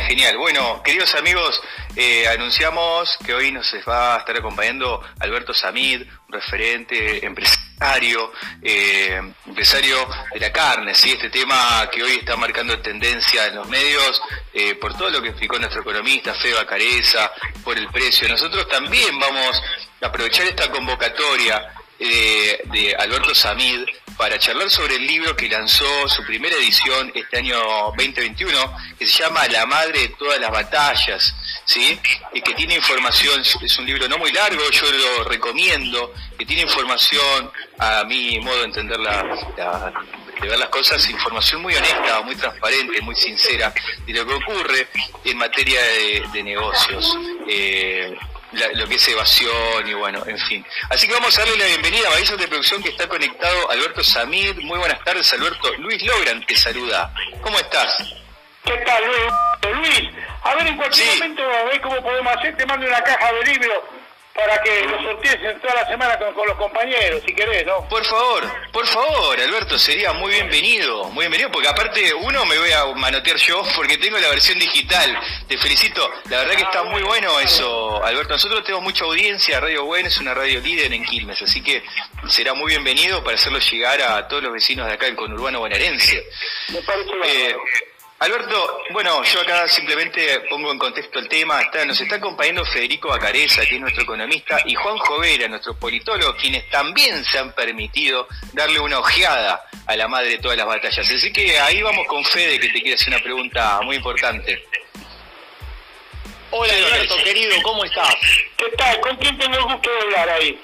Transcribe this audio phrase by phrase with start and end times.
[0.00, 1.60] Genial, Bueno, queridos amigos,
[1.96, 8.32] eh, anunciamos que hoy nos va a estar acompañando Alberto Samid, un referente empresario,
[8.62, 11.10] eh, empresario de la carne, ¿sí?
[11.12, 14.22] este tema que hoy está marcando tendencia en los medios
[14.54, 17.30] eh, por todo lo que explicó nuestro economista Feba Careza,
[17.62, 18.26] por el precio.
[18.28, 19.62] Nosotros también vamos
[20.00, 23.84] a aprovechar esta convocatoria de Alberto Samid
[24.22, 27.58] para charlar sobre el libro que lanzó su primera edición este año
[27.96, 31.34] 2021, que se llama La Madre de todas las batallas,
[31.64, 31.98] ¿sí?
[32.32, 36.62] Y que tiene información, es un libro no muy largo, yo lo recomiendo, que tiene
[36.62, 43.74] información, a mi modo de entender las cosas, información muy honesta, muy transparente, muy sincera
[44.06, 44.86] de lo que ocurre
[45.24, 45.80] en materia
[46.32, 47.18] de, negocios.
[47.48, 48.16] Eh,
[48.52, 50.64] lo que es evasión y bueno, en fin.
[50.90, 54.02] Así que vamos a darle la bienvenida a Avisos de Producción que está conectado Alberto
[54.04, 54.56] Samir.
[54.62, 55.72] Muy buenas tardes, Alberto.
[55.78, 57.12] Luis Logran te saluda.
[57.40, 57.96] ¿Cómo estás?
[58.64, 59.32] ¿Qué tal, Luis?
[59.76, 60.10] Luis,
[60.42, 63.44] a ver en cualquier momento, a ver cómo podemos hacer, te mando una caja de
[63.44, 63.78] libros
[64.34, 67.86] para que lo sortees toda la semana con, los compañeros, si querés, ¿no?
[67.88, 72.72] Por favor, por favor, Alberto, sería muy bienvenido, muy bienvenido, porque aparte uno me voy
[72.72, 75.18] a manotear yo porque tengo la versión digital.
[75.46, 78.32] Te felicito, la verdad que está muy bueno eso, Alberto.
[78.32, 81.82] Nosotros tenemos mucha audiencia, Radio Buen es una radio líder en Quilmes, así que
[82.28, 86.26] será muy bienvenido para hacerlo llegar a todos los vecinos de acá del conurbano bonaerense.
[86.70, 87.56] Me parece eh,
[88.22, 91.60] Alberto, bueno, yo acá simplemente pongo en contexto el tema.
[91.60, 96.36] Está, nos está acompañando Federico Bacareza, que es nuestro economista, y Juan Jovera, nuestro politólogo,
[96.36, 101.10] quienes también se han permitido darle una ojeada a la madre de todas las batallas.
[101.10, 104.68] Así que ahí vamos con Fede, que te quiere hacer una pregunta muy importante.
[106.52, 108.14] Hola Alberto, querido, ¿cómo estás?
[108.56, 109.00] ¿Qué tal?
[109.00, 110.60] ¿Con quién tengo el gusto de hablar ahí?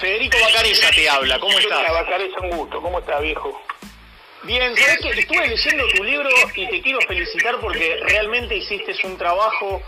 [0.00, 1.92] Federico Bacareza te habla, ¿cómo estás?
[1.92, 2.82] Bacareza, un gusto.
[2.82, 3.62] ¿Cómo estás, viejo?
[4.46, 9.18] Bien, sabes que estuve leyendo tu libro y te quiero felicitar porque realmente hiciste un
[9.18, 9.82] trabajo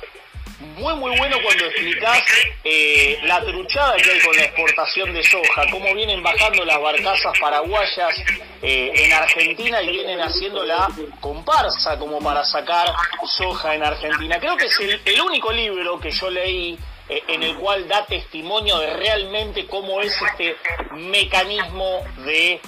[0.76, 2.24] muy muy bueno cuando explicás
[2.64, 7.38] eh, la truchada que hay con la exportación de soja, cómo vienen bajando las barcazas
[7.40, 8.16] paraguayas
[8.60, 10.88] eh, en Argentina y vienen haciendo la
[11.20, 12.92] comparsa como para sacar
[13.36, 14.40] soja en Argentina.
[14.40, 16.76] Creo que es el, único libro que yo leí
[17.08, 20.56] eh, en el cual da testimonio de realmente cómo es este
[20.96, 22.60] mecanismo de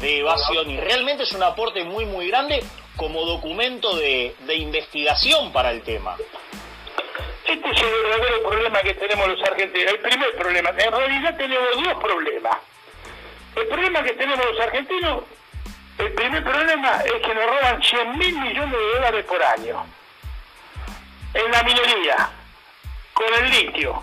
[0.00, 2.62] de evasión y realmente es un aporte muy muy grande
[2.96, 6.16] como documento de, investigación para el tema.
[7.46, 9.92] Este es el verdadero problema que tenemos los argentinos.
[9.92, 12.56] El primer problema, en realidad tenemos dos problemas.
[13.56, 15.24] El problema que tenemos los argentinos,
[15.98, 19.86] el primer problema es que nos roban 100 mil millones de dólares por año.
[21.34, 22.30] En la minería,
[23.12, 24.02] con el litio,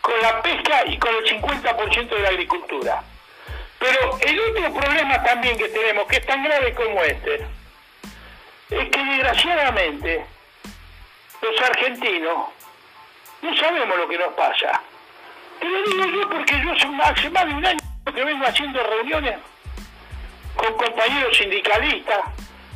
[0.00, 3.02] con la pesca y con el 50% de la agricultura.
[3.86, 7.46] Pero el otro problema también que tenemos, que es tan grave como este,
[8.70, 10.26] es que desgraciadamente
[11.40, 12.48] los argentinos
[13.42, 14.80] no sabemos lo que nos pasa.
[15.60, 17.78] Te lo digo yo porque yo hace más de un año
[18.12, 19.38] que vengo haciendo reuniones
[20.56, 22.20] con compañeros sindicalistas,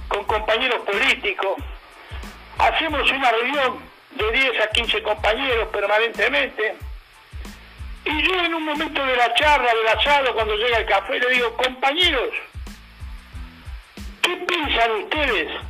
[0.07, 1.57] con compañeros políticos.
[2.59, 3.81] Hacemos una reunión
[4.13, 6.90] de 10 a 15 compañeros permanentemente
[8.05, 11.31] y yo en un momento de la charla, del asado, cuando llega el café, le
[11.31, 12.31] digo, compañeros,
[14.23, 15.61] ¿qué piensan ustedes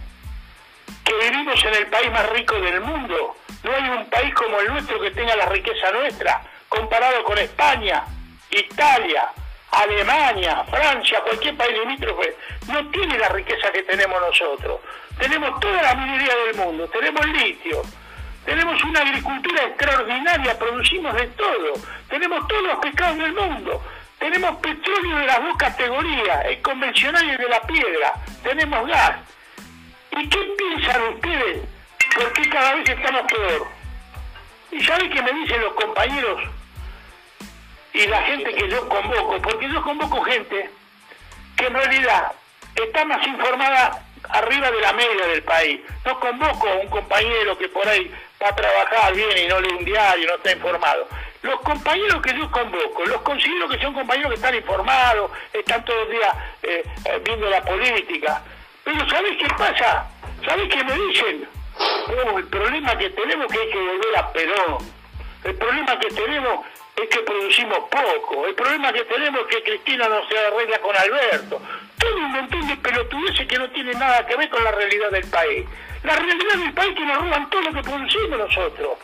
[1.04, 3.36] que vivimos en el país más rico del mundo?
[3.64, 8.04] No hay un país como el nuestro que tenga la riqueza nuestra, comparado con España,
[8.50, 9.28] Italia,
[9.72, 12.36] Alemania, Francia, cualquier país limítrofe,
[12.68, 14.80] no tiene la riqueza que tenemos nosotros.
[15.18, 17.82] Tenemos toda la minería del mundo, tenemos litio,
[18.44, 21.72] tenemos una agricultura extraordinaria, producimos de todo.
[22.08, 23.82] Tenemos todos los pescados del mundo.
[24.18, 28.14] Tenemos petróleo de las dos categorías, el convencional y el de la piedra.
[28.42, 29.18] Tenemos gas.
[30.12, 31.62] ¿Y qué piensan ustedes?
[32.14, 33.66] ¿Por qué cada vez estamos peor?
[34.72, 36.42] ¿Y saben qué me dicen los compañeros
[37.92, 39.40] y la gente que yo convoco?
[39.42, 40.70] Porque yo convoco gente
[41.56, 42.32] que en realidad
[42.74, 45.80] está más informada arriba de la media del país.
[46.04, 49.74] No convoco a un compañero que por ahí va a trabajar bien y no lee
[49.78, 51.06] un diario, no está informado.
[51.42, 56.00] Los compañeros que yo convoco, los considero que son compañeros que están informados, están todos
[56.00, 58.42] los días eh, eh, viendo la política.
[58.84, 60.06] Pero ¿sabes qué pasa?
[60.44, 61.48] ¿Sabes qué me dicen?
[61.78, 64.78] Oh, el problema que tenemos es que hay que volver a Perón.
[65.44, 66.66] El problema que tenemos
[67.02, 68.46] es que producimos poco.
[68.46, 71.60] El problema que tenemos es que Cristina no se arregla con Alberto.
[71.98, 75.26] Todo un montón de pelotudeces que no tienen nada que ver con la realidad del
[75.28, 75.66] país.
[76.02, 78.98] La realidad del país que nos roban todo lo que producimos nosotros.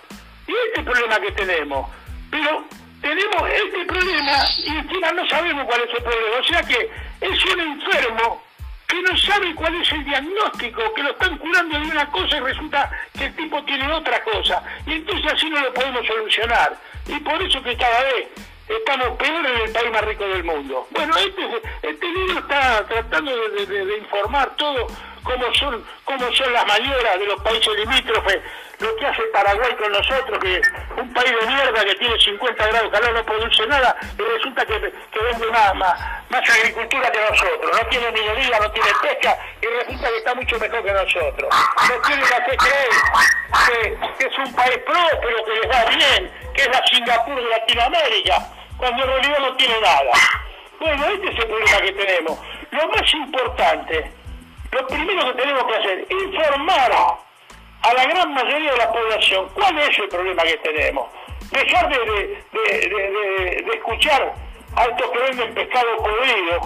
[0.46, 1.90] Y este es el problema que tenemos.
[2.30, 2.64] Pero
[3.00, 6.36] tenemos este problema y encima no sabemos cuál es el problema.
[6.40, 6.90] O sea que
[7.20, 8.42] es un enfermo
[8.86, 12.40] que no sabe cuál es el diagnóstico, que lo están curando de una cosa y
[12.40, 14.62] resulta que el tipo tiene otra cosa.
[14.86, 16.76] Y entonces así no lo podemos solucionar.
[17.08, 18.28] Y por eso que cada vez
[18.68, 20.86] estamos peor en el país más rico del mundo.
[20.90, 24.86] Bueno, este, este libro está tratando de, informar todo
[25.26, 28.40] cómo son, cómo son las maniobras de los países limítrofes,
[28.78, 30.60] lo que hace Paraguay con nosotros, que
[30.96, 34.64] un país de mierda que tiene 50 grados de calor no produce nada, y resulta
[34.64, 39.66] que, que vende más, más, agricultura que nosotros, no tiene minería, no tiene pesca, y
[39.66, 41.48] resulta que está mucho mejor que nosotros.
[41.88, 42.88] No quieren hacer creer
[43.66, 47.48] que, que es un país próspero, que les va bien, que es la Singapur de
[47.48, 48.46] Latinoamérica
[48.76, 50.12] cuando en realidad no tiene nada.
[50.78, 52.38] Bueno, este es el problema que tenemos.
[52.70, 54.12] Lo más importante,
[54.70, 59.78] lo primero que tenemos que hacer, informar a la gran mayoría de la población cuál
[59.78, 61.08] es el problema que tenemos.
[61.50, 64.34] Dejar de, de, escuchar
[64.74, 66.60] a estos que venden pescado podrido,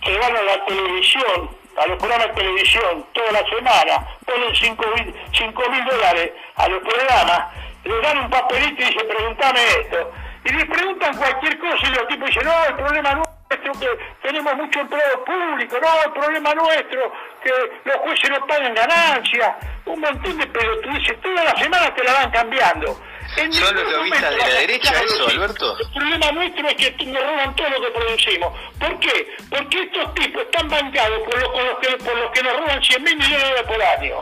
[0.00, 5.62] que van a la televisión, a los programas de televisión toda la semana, ponen 5
[5.70, 7.54] mil dólares a los programas,
[7.84, 10.12] le dan un papelito y dicen, pregúntame esto
[10.44, 14.54] y le preguntan cualquier cosa y los tipos dicen, no, el problema nuestro que tenemos
[14.56, 17.12] mucho empleo público, no, el problema nuestro
[17.42, 17.50] que
[17.84, 19.56] los jueces no pagan ganancias,
[19.86, 23.00] un montón de pelotudeces, todas las semanas te la van cambiando.
[23.34, 25.78] ¿Son los lobistas de la derecha eso, Alberto?
[25.78, 28.60] El problema nuestro es que nos roban todo lo que producimos.
[28.78, 29.36] ¿Por qué?
[29.48, 32.82] Porque estos tipos están bancados por los, por los, que, por los que nos roban
[32.82, 34.16] 100 mil millones de dólares por año.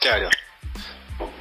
[0.00, 0.30] Claro.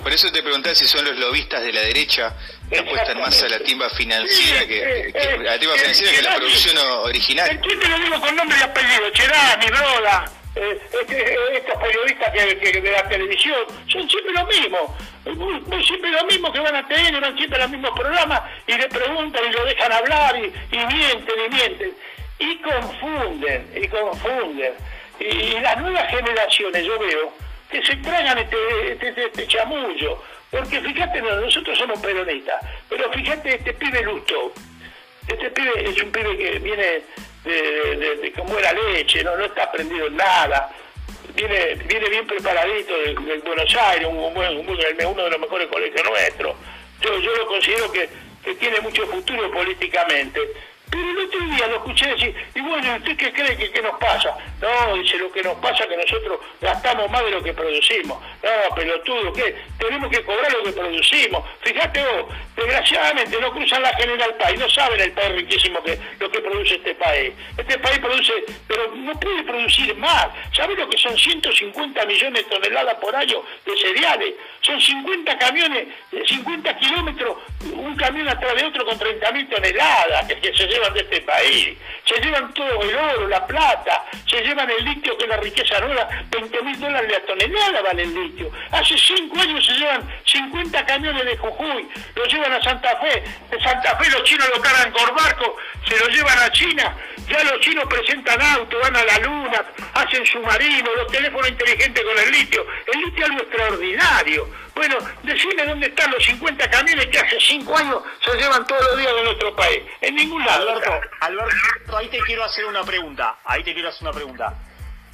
[0.04, 2.34] Por eso te preguntaba si son los lobistas de la derecha
[2.70, 6.78] que apuestan más a la timba financiera que, a la timba financiera que la producción
[6.78, 7.50] original.
[7.50, 10.26] El te lo digo con nombre y apellido, Cherani, Broda,
[10.56, 14.98] eh, este, estos periodistas que, de la televisión, son siempre lo mismo.
[15.86, 19.44] Siempre lo mismo que van a tener, van siempre los mismos programas y le preguntan
[19.44, 21.94] y lo dejan hablar y, y mienten y mienten.
[22.38, 24.74] Y confunden, y confunden.
[25.20, 27.34] Y las nuevas generaciones, yo veo,
[27.70, 28.58] que se tragan este,
[28.92, 30.22] este, este chamullo.
[30.56, 34.54] Porque fíjate, nosotros somos peronistas, pero fíjate este pibe Lusto.
[35.28, 37.02] Este pibe es un pibe que viene
[37.44, 40.72] de, de, como era leche, no, está aprendido en nada.
[41.36, 46.56] Viene, viene bien preparadito de, Buenos Aires, uno de los mejores colegios nuestros.
[47.02, 48.08] Yo, yo lo considero que,
[48.42, 50.40] que tiene mucho futuro políticamente
[50.90, 54.00] pero el otro día lo escuché decir, y bueno, ¿usted qué cree que qué nos
[54.00, 54.38] pasa?
[54.62, 58.18] No, dice, lo que nos pasa es que nosotros gastamos más de lo que producimos.
[58.42, 59.56] No, pelotudo, ¿qué?
[59.78, 61.44] Tenemos que cobrar lo que producimos.
[61.62, 66.32] Fíjate vos, desgraciadamente no cruzan la General Paz, no saben el país riquísimo que lo
[66.32, 67.34] que produce este país.
[67.58, 68.34] Este país produce,
[68.68, 70.28] pero no puede producir más.
[70.56, 74.34] ¿Sabes lo que son 150 millones de toneladas por año de cereales?
[74.62, 75.88] Son 50 camiones,
[76.28, 77.38] 50 kilómetros,
[77.74, 81.78] un camión atrás de otro con 30.000 toneladas que, que se llevan de este país.
[82.06, 85.80] Se llevan todo el oro, la plata, se llevan el litio, que es la riqueza
[85.80, 88.52] nueva, 20 mil dólares la tonelada vale el litio.
[88.72, 93.24] Hace cinco años se llevan 50 camiones de Jujuy, lo llevan a Santa Fe.
[93.52, 95.58] De Santa Fe los chinos lo cargan con barco,
[95.88, 96.96] se lo llevan a China.
[97.28, 102.18] Ya los chinos presentan autos, van a la luna, hacen submarinos, los teléfonos inteligentes con
[102.18, 102.66] el litio.
[102.94, 104.48] El litio es algo extraordinario.
[104.76, 108.98] Bueno, decime dónde están los 50 camiones que hace cinco años se llevan todos los
[108.98, 109.84] días de nuestro país.
[110.02, 110.70] En ningún lado.
[110.70, 110.92] Alberto,
[111.22, 113.38] Alberto, ahí te quiero hacer una pregunta.
[113.46, 114.35] Ahí te quiero hacer una pregunta.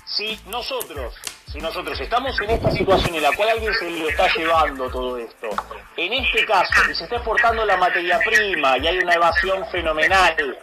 [0.06, 1.16] Si nosotros,
[1.52, 5.18] si nosotros estamos en esta situación en la cual alguien se lo está llevando todo
[5.18, 5.48] esto,
[5.96, 10.58] en este caso, si se está exportando la materia prima y hay una evasión fenomenal,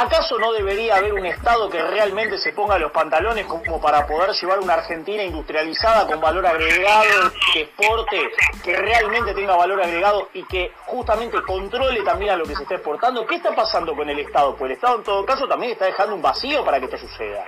[0.00, 4.30] ¿Acaso no debería haber un Estado que realmente se ponga los pantalones como para poder
[4.30, 8.30] llevar una Argentina industrializada con valor agregado, que exporte,
[8.62, 12.76] que realmente tenga valor agregado y que justamente controle también a lo que se está
[12.76, 13.26] exportando?
[13.26, 14.54] ¿Qué está pasando con el Estado?
[14.54, 17.44] Pues el Estado en todo caso también está dejando un vacío para que esto suceda.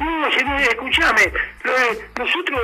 [0.00, 1.32] No, señor, escúchame,
[2.18, 2.60] nosotros,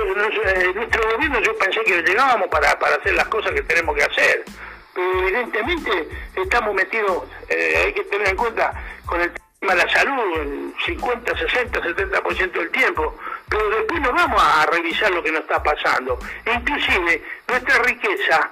[0.47, 4.03] eh, nuestro gobierno yo pensé que llegábamos para, para hacer las cosas que tenemos que
[4.03, 4.45] hacer
[4.97, 8.73] evidentemente estamos metidos, eh, hay que tener en cuenta,
[9.05, 13.17] con el tema de la salud, el 50, 60, 70% del tiempo,
[13.49, 16.19] pero después no vamos a revisar lo que nos está pasando.
[16.47, 18.51] inclusive, nuestra riqueza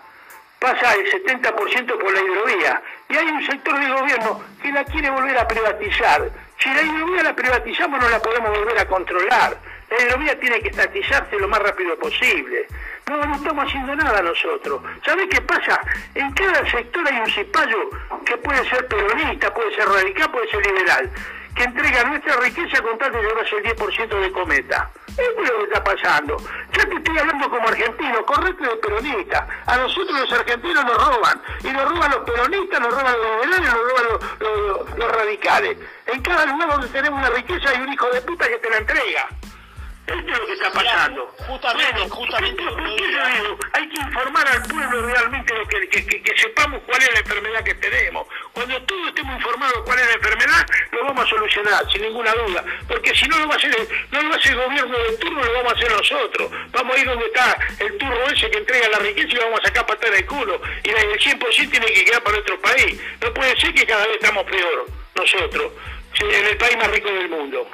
[0.59, 5.11] pasa el 70% por la hidrovía, y hay un sector del gobierno que la quiere
[5.11, 6.31] volver a privatizar.
[6.58, 9.58] Si la hidrovía la privatizamos no la podemos volver a controlar.
[9.90, 12.66] La hidrovía tiene que estatizarse lo más rápido posible.
[13.06, 14.80] No, estamos haciendo nada nosotros.
[15.04, 15.80] ¿Sabés qué pasa?
[16.14, 17.90] En cada sector hay un cipayo
[18.25, 21.11] que puede ser peronista, puede ser radical, puede ser liberal,
[21.54, 24.90] que entrega nuestra riqueza con tal de llevarse el 10% de cometa.
[25.08, 26.37] Esto es lo que está pasando.
[26.76, 29.46] Ya te estoy hablando como argentino, correcto de peronista.
[29.66, 31.40] A nosotros los argentinos nos roban.
[31.62, 34.04] Y nos roban los peronistas, nos roban los liberales, nos roban
[34.40, 35.78] los, los radicales.
[36.06, 38.78] En cada lugar donde tenemos una riqueza hay un hijo de puta que te la
[38.78, 39.28] entrega.
[40.06, 41.34] Esto es lo que está pasando.
[41.46, 42.62] Justamente, justamente.
[43.73, 47.75] hay que informar al pueblo realmente de que, que, sepamos cuál es la enfermedad que
[47.75, 48.26] tenemos.
[48.52, 52.64] Cuando todos estemos informados cuál es la enfermedad, lo vamos a solucionar, sin ninguna duda.
[52.87, 54.99] Porque si no lo va a hacer el, no lo va a hacer el gobierno
[54.99, 56.50] del turno, lo vamos a hacer nosotros.
[56.70, 59.61] Vamos a ir donde está el turno ese que entrega la riqueza y lo vamos
[59.61, 60.61] a sacar patada del culo.
[60.82, 63.00] Y el 100% tiene que quedar para nuestro país.
[63.23, 65.73] No puede ser que cada vez estamos peor nosotros,
[66.20, 67.66] en el país más rico del mundo.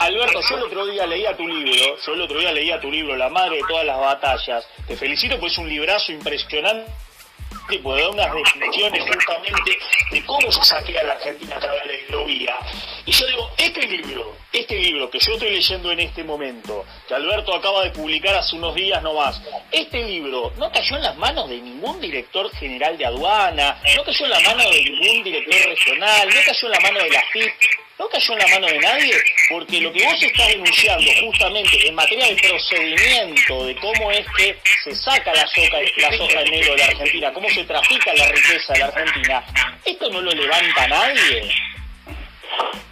[0.00, 3.14] Alberto, yo el otro día leía tu libro, yo el otro día leía tu libro,
[3.16, 4.66] La madre de todas las batallas.
[4.88, 6.90] Te felicito porque es un librazo impresionante
[7.78, 9.78] porque da unas definiciones justamente
[10.10, 12.56] de cómo se saquea la Argentina a través de la hidrovía.
[13.06, 17.14] Y yo digo, este libro, este libro que yo estoy leyendo en este momento, que
[17.14, 19.40] Alberto acaba de publicar hace unos días nomás,
[19.70, 24.24] este libro no cayó en las manos de ningún director general de aduana, no cayó
[24.24, 27.52] en la mano de ningún director regional, no cayó en la mano de la FIP,
[28.00, 29.14] no cayó en la mano de nadie,
[29.50, 34.58] porque lo que vos estás denunciando justamente en materia de procedimiento, de cómo es que
[34.84, 38.72] se saca la la soja en negro de la Argentina, cómo se trafica la riqueza
[38.72, 39.44] de la Argentina,
[39.84, 41.52] ¿esto no lo levanta nadie?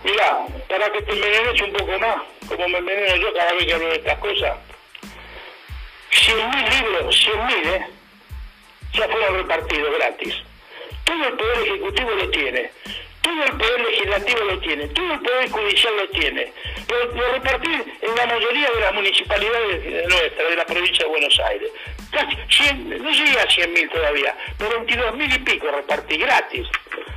[0.05, 3.73] Mira, para que te envenenes un poco más, como me enveneno yo cada vez que
[3.73, 4.57] hablo de estas cosas,
[6.13, 7.87] 100.000 libros, 100.000, ¿eh?
[8.93, 10.35] Ya fueron repartidos gratis.
[11.05, 12.71] Todo el Poder Ejecutivo lo tiene
[13.29, 16.53] todo el poder legislativo lo tiene, todo el poder judicial lo tiene.
[16.89, 17.69] Lo, lo repartí
[18.01, 21.71] en la mayoría de las municipalidades nuestras, de la provincia de Buenos Aires.
[22.11, 26.67] Casi 100, no llega a 100 mil todavía, pero 22 mil y pico repartí gratis.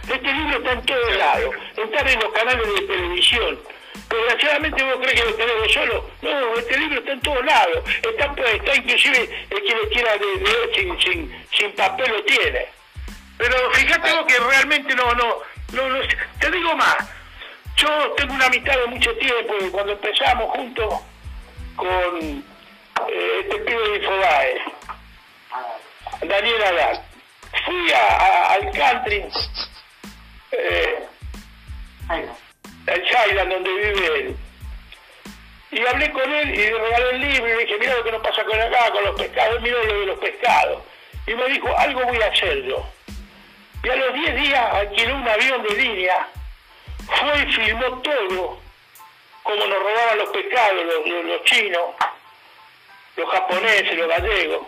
[0.03, 3.60] Este libro está en todos lados, está en los canales de televisión.
[4.10, 6.10] Desgraciadamente vos crees que lo tenemos solo.
[6.22, 7.84] No, este libro está en todos lados.
[8.03, 12.65] Está, está inclusive el que le quiera leer sin, sin, sin papel lo tiene.
[13.38, 15.38] Pero fíjate vos que realmente no, no,
[15.72, 16.00] no, no,
[16.40, 16.98] te digo más,
[17.78, 20.94] yo tengo una amistad de mucho tiempo, cuando empezamos juntos
[21.75, 22.44] con
[23.10, 24.62] eh, este pibe de Infobae,
[26.22, 27.01] Daniel Adán.
[27.66, 29.25] Fui a, al country,
[30.51, 31.08] eh,
[32.10, 34.38] al Chayland, donde vive él.
[35.72, 38.12] Y hablé con él y le regalé el libro y le dije, mira lo que
[38.12, 40.84] nos pasa con acá, con los pescados, mira lo de los pescados.
[41.28, 42.86] Y me dijo, algo voy a hacer yo.
[43.84, 46.28] Y a los 10 días alquiló un avión de línea,
[47.08, 48.60] fue y filmó todo,
[49.44, 51.86] como nos robaban los pescados, los, chinos,
[53.16, 54.68] los japoneses, los gallegos.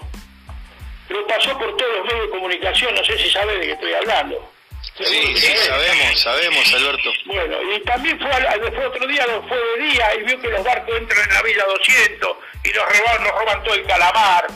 [1.10, 3.94] Lo pasó por todos los medios de comunicación, no sé si sabe de qué estoy
[3.94, 4.50] hablando.
[4.98, 7.12] Sí, sí, sabemos, sabemos, Alberto.
[7.26, 8.30] Bueno, y también fue,
[8.72, 11.66] fue otro día, fue de día, y vio que los barcos entran en la Villa
[11.66, 14.48] 200 y nos roban, nos roban todo el calamar,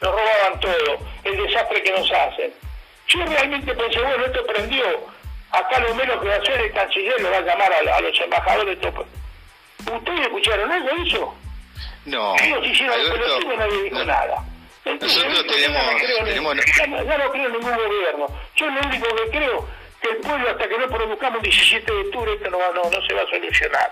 [0.00, 2.52] nos robaban todo, el desastre que nos hacen.
[3.10, 4.84] Yo realmente pensé, bueno, esto prendió.
[5.50, 8.20] Acá lo menos que va a hacer el canciller lo va a llamar a, los
[8.20, 8.78] embajadores.
[8.78, 11.34] ¿Ustedes escucharon algo de eso?
[12.04, 12.36] No.
[12.40, 14.44] Ellos hicieron Alberto, nadie dijo nada.
[14.84, 15.82] nosotros tenemos,
[16.76, 18.26] ya, no, creo en ningún gobierno.
[18.54, 19.68] Yo lo único que creo
[20.00, 23.06] que el pueblo hasta que no produzcamos el 17 de octubre esto no, no, no
[23.06, 23.90] se va a solucionar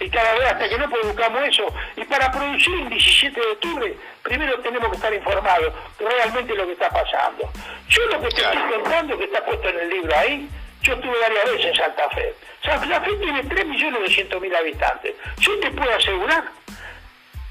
[0.00, 1.66] y cada vez hasta que no produzcamos eso.
[1.96, 6.72] Y para producir el 17 de octubre, primero tenemos que estar informados realmente lo que
[6.72, 7.50] está pasando.
[7.88, 10.48] Yo lo que te estoy contando, que está puesto en el libro ahí,
[10.82, 12.34] yo estuve varias veces en Santa Fe.
[12.62, 15.14] Santa Fe tiene 3.200.000 habitantes.
[15.38, 16.44] Yo te puedo asegurar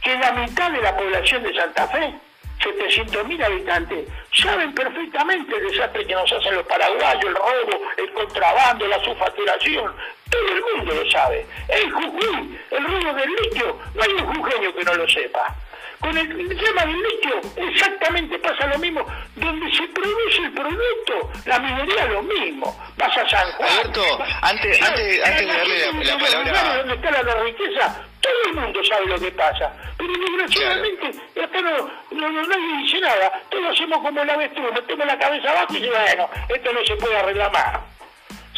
[0.01, 2.13] que la mitad de la población de Santa Fe
[2.59, 8.87] 700.000 habitantes saben perfectamente el desastre que nos hacen los paraguayos, el robo, el contrabando,
[8.87, 9.93] la subfacturación.
[10.29, 11.45] Todo el mundo lo sabe.
[11.69, 15.55] El Jujuy, el robo del litio, no hay un jujeño que no lo sepa.
[15.99, 19.05] Con el tema del litio exactamente pasa lo mismo.
[19.35, 22.91] Donde se produce el producto, la minería es lo mismo.
[22.97, 23.69] Vas a San Juan.
[23.69, 24.01] Alberto,
[24.41, 26.77] antes, antes, antes de darle la, palabra...
[26.77, 29.71] Donde está la riqueza, todo el mundo sabe lo que pasa.
[29.97, 31.07] Pero desgraciadamente,
[31.41, 33.41] acá no, no, no, nadie dice nada.
[33.49, 37.17] Todos hacemos como la avestruz, metemos la cabeza abajo y bueno, esto no se puede
[37.17, 37.96] arreglar más.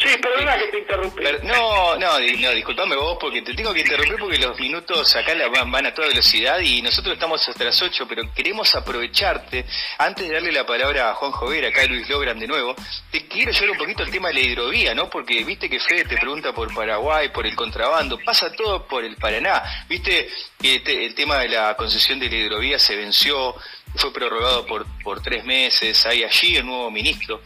[0.00, 1.22] Sí, perdona que te interrumpí.
[1.42, 5.34] no, no, no, disculpame vos porque te tengo que interrumpir porque los minutos acá
[5.66, 9.66] van, a toda velocidad y nosotros estamos hasta las 8, pero queremos aprovecharte,
[9.98, 12.74] antes de darle la palabra a Juan Jover, acá a Luis Logran de nuevo,
[13.10, 15.10] te quiero llevar un poquito el tema de la hidrovía, ¿no?
[15.10, 19.16] Porque viste que Fede te pregunta por Paraguay, por el contrabando, pasa todo por el
[19.16, 23.54] Paraná, viste que el tema de la concesión de la hidrovía se venció,
[23.96, 27.42] fue prorrogado por, por tres meses, hay allí el nuevo ministro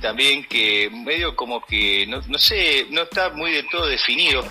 [0.00, 4.48] también que medio como que, no, no sé, no está muy de todo definido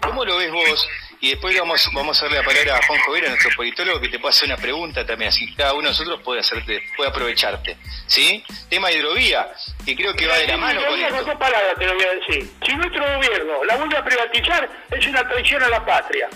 [0.00, 0.88] ¿Cómo lo ves vos?
[1.20, 4.18] Y después vamos, vamos a darle la palabra a Juan Jovera, nuestro politólogo, que te
[4.18, 7.76] pueda hacer una pregunta también, así cada uno de nosotros puede hacerte, puede aprovecharte.
[8.06, 8.44] ¿Sí?
[8.68, 9.48] Tema hidrovía,
[9.84, 11.24] que creo que va de la mano con esto.
[11.24, 12.50] Con palabras te lo voy a decir.
[12.64, 16.28] Si nuestro gobierno la vuelve a privatizar, es una traición a la patria.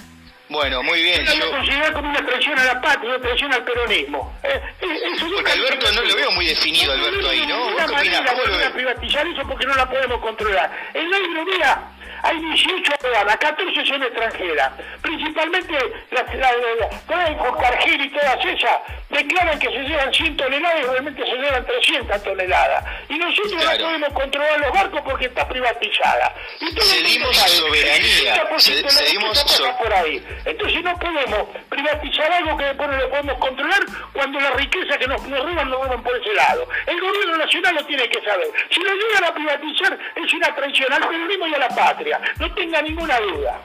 [0.48, 1.24] Bueno, muy bien.
[1.24, 4.32] Yo lo considero como una traición a la patria, una traición al peronismo.
[4.44, 5.00] Eh, eh
[5.34, 7.70] porque Alberto no lo veo muy definido, Alberto, ahí, ¿no?
[7.72, 8.30] ¿Vos qué opinás?
[8.30, 8.70] ¿Cómo lo ves?
[8.70, 10.70] privatizar eso porque no la podemos controlar.
[10.94, 11.82] En la hidrovía
[12.22, 14.72] hay 18 aduanas, 14 son extranjeras.
[15.02, 15.74] Principalmente
[16.10, 18.80] las la, la, y todas esas
[19.10, 22.84] declaran que se llevan 100 toneladas y realmente se llevan 300 toneladas.
[23.08, 26.34] Y nosotros no podemos controlar los barcos porque está privatizada.
[26.60, 28.48] Y Cedimos soberanía.
[28.58, 30.24] Cedimos por ahí.
[30.44, 33.80] Entonces no podemos privatizar algo que después no lo podemos controlar
[34.12, 36.68] cuando la riqueza que nos, nos roban nos roban por ese lado.
[36.86, 38.48] El gobierno nacional lo tiene que saber.
[38.70, 42.05] Si lo llegan a privatizar es una traición al periodismo y a la patria
[42.38, 43.62] no tenga ninguna duda.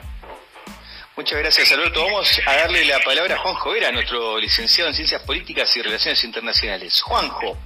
[1.16, 2.02] Muchas gracias, Alberto.
[2.04, 6.24] Vamos a darle la palabra a Juan Jovera, nuestro licenciado en Ciencias Políticas y Relaciones
[6.24, 7.02] Internacionales.
[7.02, 7.58] Juanjo.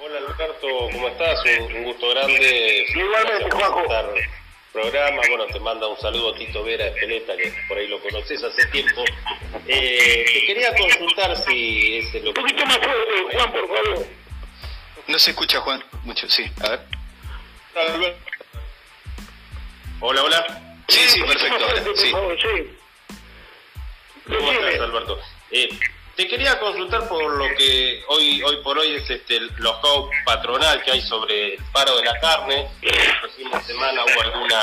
[0.00, 1.38] Hola, Alberto, ¿cómo estás?
[1.44, 2.86] Un, gusto grande.
[2.88, 3.82] Igualmente, Juanjo.
[4.72, 8.42] Programa, bueno, te manda un saludo a Tito Vera Espeleta, que por ahí lo conoces
[8.42, 9.04] hace tiempo.
[9.68, 14.06] Eh, te quería consultar si es lo Un poquito más fuerte, Juan, por favor.
[15.06, 16.80] No se escucha, Juan, mucho, sí, a ver.
[17.76, 18.33] Alberto.
[20.06, 20.46] Hola, hola.
[20.86, 21.64] Sí, sí, perfecto.
[21.96, 22.12] sí.
[24.26, 25.18] ¿Cómo estás, Alberto?
[25.50, 25.66] Eh,
[26.14, 29.76] te quería consultar por lo que hoy hoy por hoy es este los
[30.26, 32.68] patronal que hay sobre el paro de la carne.
[33.34, 34.60] Fin de semana hubo alguna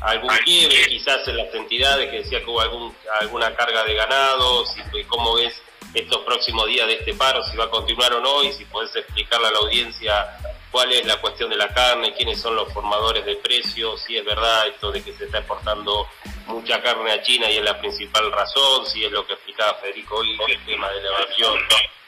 [0.00, 4.74] algún quiebre quizás en las entidades que decía que hubo algún, alguna carga de ganados
[4.92, 5.62] y, cómo ves
[5.94, 8.96] estos próximos días de este paro, si va a continuar o no y si podés
[8.96, 10.26] explicarle a la audiencia
[10.70, 14.24] cuál es la cuestión de la carne, quiénes son los formadores de precios, si es
[14.24, 16.06] verdad esto de que se está exportando
[16.46, 20.16] mucha carne a China y es la principal razón, si es lo que explicaba Federico
[20.16, 21.58] hoy, el tema de la evasión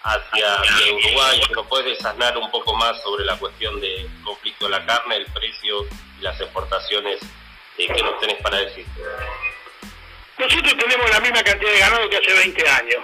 [0.04, 4.84] hacia, Uruguay, pero puedes desasnar un poco más sobre la cuestión del conflicto de la
[4.84, 5.86] carne, el precio
[6.18, 7.20] y las exportaciones
[7.78, 8.86] eh, que nos tenés para decir.
[10.38, 13.02] Nosotros tenemos la misma cantidad de ganado que hace 20 años.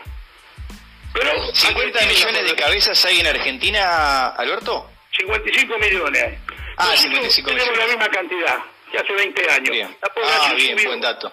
[1.12, 4.90] Pero 50 millones de cabezas hay en Argentina, Alberto.
[5.18, 6.38] 55 millones.
[6.76, 8.58] Ah, 55 tenemos la misma cantidad
[8.90, 9.70] que hace 20 años.
[9.70, 9.96] Bien.
[10.02, 11.32] ah, bien, buen dato.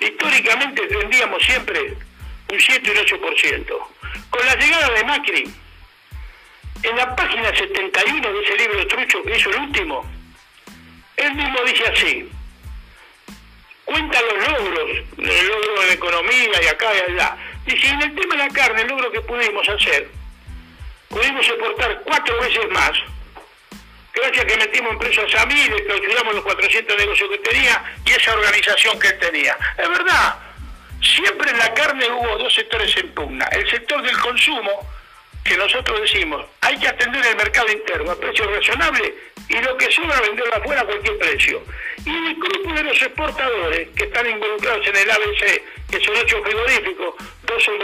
[0.00, 1.96] Históricamente tendríamos siempre
[2.50, 3.66] un 7 y un 8%.
[4.30, 5.50] Con la llegada de Macri,
[6.82, 10.10] en la página 71 de ese libro trucho que hizo el último,
[11.16, 12.28] él mismo dice así,
[13.84, 17.36] cuenta los logros, el logro de la economía y acá y allá.
[17.64, 20.17] Dice, en el tema de la carne, el logro que pudimos hacer
[21.08, 22.92] pudimos exportar cuatro veces más,
[24.14, 28.10] gracias a que metimos en preso a Samir, clausuramos los 400 negocios que tenía y
[28.12, 29.56] esa organización que él tenía.
[29.76, 30.38] Es verdad,
[31.02, 33.46] siempre en la carne hubo dos sectores en pugna.
[33.52, 34.88] El sector del consumo,
[35.44, 39.14] que nosotros decimos, hay que atender el mercado interno a precio razonable
[39.48, 41.62] y lo que sobra venderlo afuera a cualquier precio.
[42.04, 46.42] Y el grupo de los exportadores que están involucrados en el ABC, que son ocho
[46.42, 47.78] frigoríficos, dos son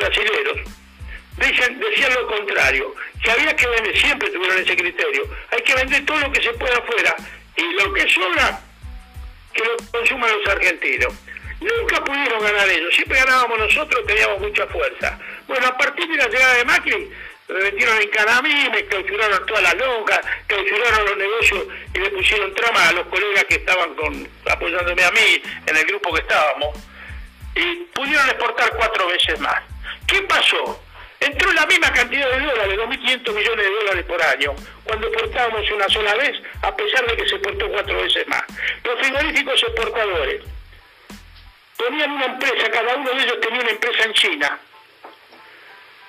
[1.37, 6.19] decían lo contrario, que había que vender, siempre tuvieron ese criterio, hay que vender todo
[6.19, 7.17] lo que se pueda afuera
[7.57, 8.61] y lo que sobra,
[9.53, 11.15] que lo consuman los argentinos.
[11.61, 15.19] Nunca pudieron ganar ellos, siempre ganábamos nosotros, teníamos mucha fuerza.
[15.47, 17.11] Bueno, a partir de la llegada de Macri,
[17.49, 22.55] me metieron en Canamí, me clausuraron todas las lonjas, clausuraron los negocios y le pusieron
[22.55, 26.79] trama a los colegas que estaban con, apoyándome a mí en el grupo que estábamos.
[27.55, 29.63] Y pudieron exportar cuatro veces más.
[30.07, 30.83] ¿Qué pasó?
[31.27, 35.89] Entró la misma cantidad de dólares, 2.500 millones de dólares por año, cuando exportábamos una
[35.89, 38.43] sola vez, a pesar de que se exportó cuatro veces más.
[38.85, 40.43] Los frigoríficos exportadores
[41.77, 44.59] ponían una empresa, cada uno de ellos tenía una empresa en China,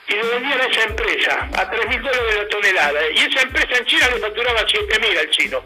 [0.08, 3.86] y le vendían a esa empresa a 3.000 dólares la tonelada, y esa empresa en
[3.86, 5.64] China le facturaba 7.000 al chino.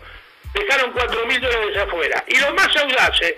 [0.54, 2.24] Dejaron 4.000 dólares afuera.
[2.28, 3.36] Y los más audaces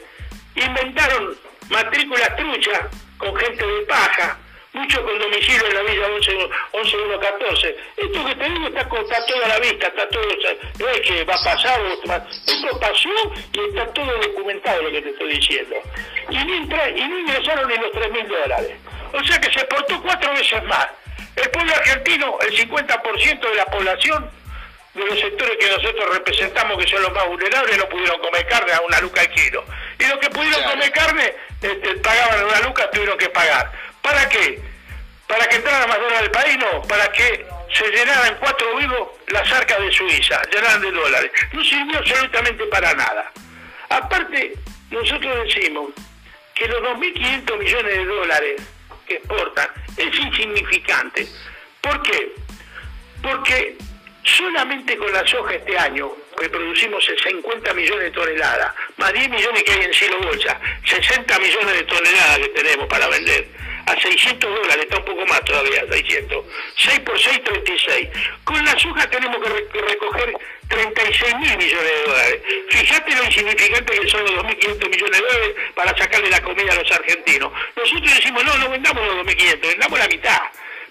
[0.56, 1.38] inventaron
[1.70, 2.82] matrículas truchas
[3.18, 4.38] con gente de paja,
[4.74, 7.78] muchos con domicilio en la villa 11114.
[7.98, 10.24] Esto que te digo está, está toda la vista, está todo,
[10.80, 13.10] no es que va a pasar, esto pasó
[13.54, 15.76] y está todo documentado lo que te estoy diciendo.
[16.30, 16.44] Y no,
[16.96, 18.78] y no ingresaron ni los 3 mil dólares.
[19.14, 20.88] O sea que se exportó cuatro veces más.
[21.36, 24.30] El pueblo argentino, el 50% de la población,
[24.94, 28.74] de los sectores que nosotros representamos, que son los más vulnerables, no pudieron comer carne
[28.74, 29.64] a una luca al kilo.
[29.98, 33.72] Y los que pudieron comer carne, este, pagaban una luca, tuvieron que pagar.
[34.02, 34.60] ¿Para qué?
[35.28, 36.58] ¿Para que entrara más dólares al país?
[36.58, 41.32] No, para que se llenaran cuatro vivos las arcas de Suiza, llenaran de dólares.
[41.54, 43.32] No sirvió absolutamente para nada.
[43.90, 44.54] Aparte,
[44.90, 45.92] nosotros decimos
[46.54, 48.62] que los 2.500 millones de dólares
[49.08, 51.28] que exportan es insignificante.
[51.82, 52.34] ¿Por qué?
[53.22, 53.78] Porque
[54.24, 59.64] solamente con la soja este año, que producimos 50 millones de toneladas, más 10 millones
[59.64, 63.48] que hay en cielo bolsa, 60 millones de toneladas que tenemos para vender,
[63.86, 66.46] a 600 dólares, está un poco más todavía, 600.
[66.78, 68.10] 6 por 6, 36.
[68.44, 72.42] Con la soja tenemos que, recoger 36 mil millones de dólares.
[72.70, 76.76] Fíjate lo insignificante que son los 2.500 millones de dólares para sacarle la comida a
[76.76, 77.52] los argentinos.
[77.76, 80.42] Nosotros decimos, no, no vendamos los 2.500, vendamos la mitad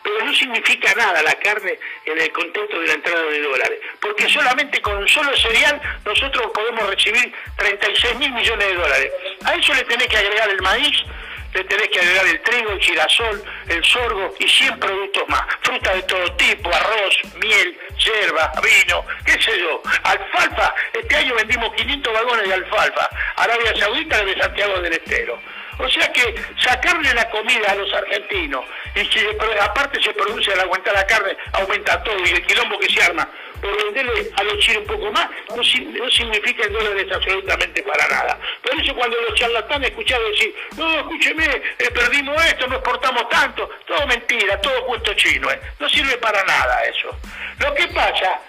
[0.02, 4.28] pero no significa nada la carne en el contexto de la entrada de dólares, porque
[4.28, 9.12] solamente con un solo cereal nosotros podemos recibir 36 mil millones de dólares.
[9.44, 11.04] A eso le tenés que agregar el maíz,
[11.54, 15.42] le tenés que agregar el trigo, el girasol, el sorgo y 100 productos más.
[15.62, 19.82] Fruta de todo tipo, arroz, miel, yerba, vino, qué sé yo.
[20.04, 23.08] Alfalfa, este año vendimos 500 vagones de alfalfa.
[23.36, 25.38] Arabia Saudita de Santiago del Estero.
[25.78, 29.26] O sea que sacarle la comida a los argentinos y si
[29.62, 33.26] aparte se produce al aguantar la carne, aumenta todo y el quilombo que se arma
[33.60, 38.38] por venderle a los chinos un poco más, no, significa en dólares absolutamente para nada.
[38.62, 41.44] Por eso cuando los charlatanes escuchaban decir, no, escúcheme,
[41.78, 45.60] eh, perdimos esto, no exportamos tanto, todo mentira, todo puesto chino, eh.
[45.78, 47.16] no sirve para nada eso.
[47.58, 48.40] Lo que pasa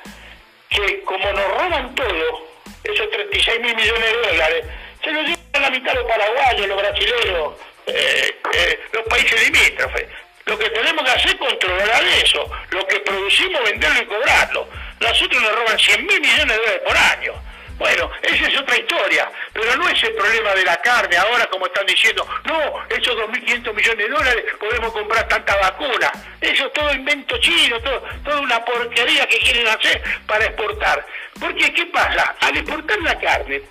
[0.69, 2.47] que como nos roban todo,
[2.83, 4.65] esos 36 mil millones de dólares,
[5.03, 7.53] se los llevan a la mitad los paraguayos, los brasileños,
[7.87, 10.07] eh, los países limítrofes.
[10.45, 14.67] Lo que tenemos que hacer es controlar eso, lo que producimos, venderlo y cobrarlo.
[14.99, 17.33] Nosotros nos roban 100 mil millones de dólares por año.
[17.81, 21.65] Bueno, esa es otra historia, pero no es el problema de la carne ahora como
[21.65, 26.93] están diciendo, no, esos 2.500 millones de dólares podemos comprar tanta vacuna, eso es todo
[26.93, 31.03] invento chino, todo, toda una porquería que quieren hacer para exportar.
[31.39, 32.35] Porque, ¿qué pasa?
[32.41, 33.61] Al exportar la carne,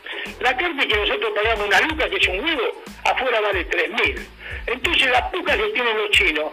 [0.41, 4.27] la carne que nosotros pagamos una luca, que es un huevo, afuera vale 3.000.
[4.67, 6.53] Entonces las pucas que tienen los chinos,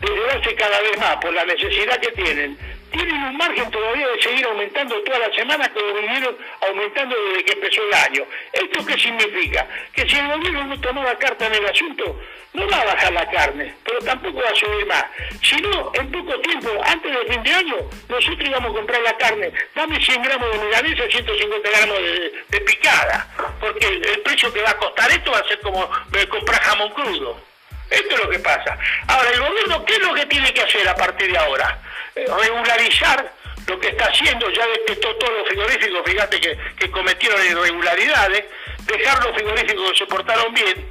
[0.00, 2.58] de llevarse cada vez más por la necesidad que tienen,
[2.90, 7.52] tienen un margen todavía de seguir aumentando todas las semanas como vinieron aumentando desde que
[7.52, 8.24] empezó el año.
[8.52, 9.66] ¿Esto qué significa?
[9.92, 12.16] Que si el gobierno no tomaba carta en el asunto,
[12.54, 15.04] no va a bajar la carne, pero tampoco va a subir más.
[15.42, 17.76] Si no, en poco tiempo, antes del fin de año,
[18.08, 19.52] nosotros íbamos a comprar la carne.
[19.74, 24.76] Dame 100 gramos de milanesa, 150 gramos de, picada, porque el, precio que va a
[24.76, 27.47] costar esto va a ser como eh, comprar jamón crudo.
[27.90, 28.76] Esto es lo que pasa.
[29.06, 31.80] Ahora, el gobierno, ¿qué es lo que tiene que hacer a partir de ahora?
[32.14, 33.32] Eh, regularizar
[33.66, 38.44] lo que está haciendo, ya detectó todos los frigoríficos, fíjate que, que cometieron irregularidades,
[38.86, 40.90] dejar los frigoríficos que se portaron bien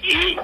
[0.00, 0.38] y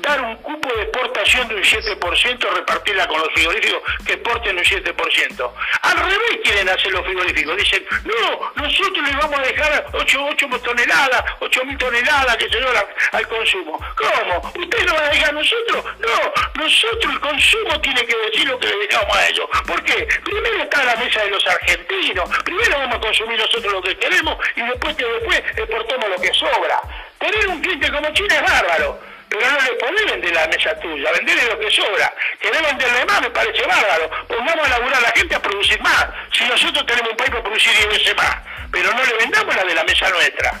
[0.00, 4.64] dar un cupo de exportación de un 7%, repartirla con los frigoríficos que exporten un
[4.64, 5.52] 7%.
[5.82, 7.56] Al revés quieren hacer los frigoríficos.
[7.56, 12.58] Dicen, no, nosotros les vamos a dejar 8, 8 toneladas, 8 mil toneladas que se
[12.58, 13.80] llevan al consumo.
[13.96, 14.52] ¿Cómo?
[14.54, 15.84] ¿Ustedes no van a dejar a nosotros?
[15.98, 19.46] No, nosotros el consumo tiene que decir lo que le dejamos a ellos.
[19.66, 20.08] ¿Por qué?
[20.24, 24.36] Primero está la mesa de los argentinos, primero vamos a consumir nosotros lo que queremos
[24.54, 26.80] y después que después exportemos lo que sobra.
[27.18, 31.10] Tener un cliente como China es bárbaro pero no le podés vender la mesa tuya,
[31.12, 32.12] venderle lo que sobra.
[32.40, 34.10] Querés venderle más, me parece bárbaro.
[34.28, 36.06] Pongamos a laburar a la gente a producir más.
[36.32, 38.36] Si nosotros tenemos un país para producir 10 veces más,
[38.70, 40.52] pero no le vendamos la de la mesa nuestra.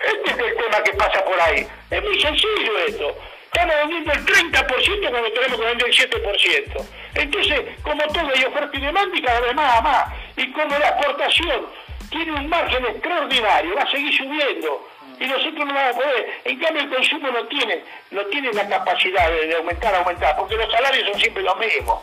[0.00, 1.66] Este es el tema que pasa por ahí.
[1.90, 3.16] Es muy sencillo esto.
[3.52, 6.86] Estamos vendiendo el 30% cuando tenemos que vender el 7%.
[7.14, 10.06] Entonces, como todo hay oferta y demanda y cada vez más a más.
[10.36, 11.66] Y como la exportación
[12.10, 14.88] tiene un margen extraordinario, va a seguir subiendo
[15.20, 16.40] y nosotros no vamos a poder.
[16.44, 20.70] En cambio, el consumo no tiene, no tiene la capacidad de, aumentar, aumentar, porque los
[20.72, 22.02] salarios son siempre los mismos.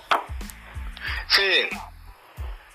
[1.29, 1.69] Sí.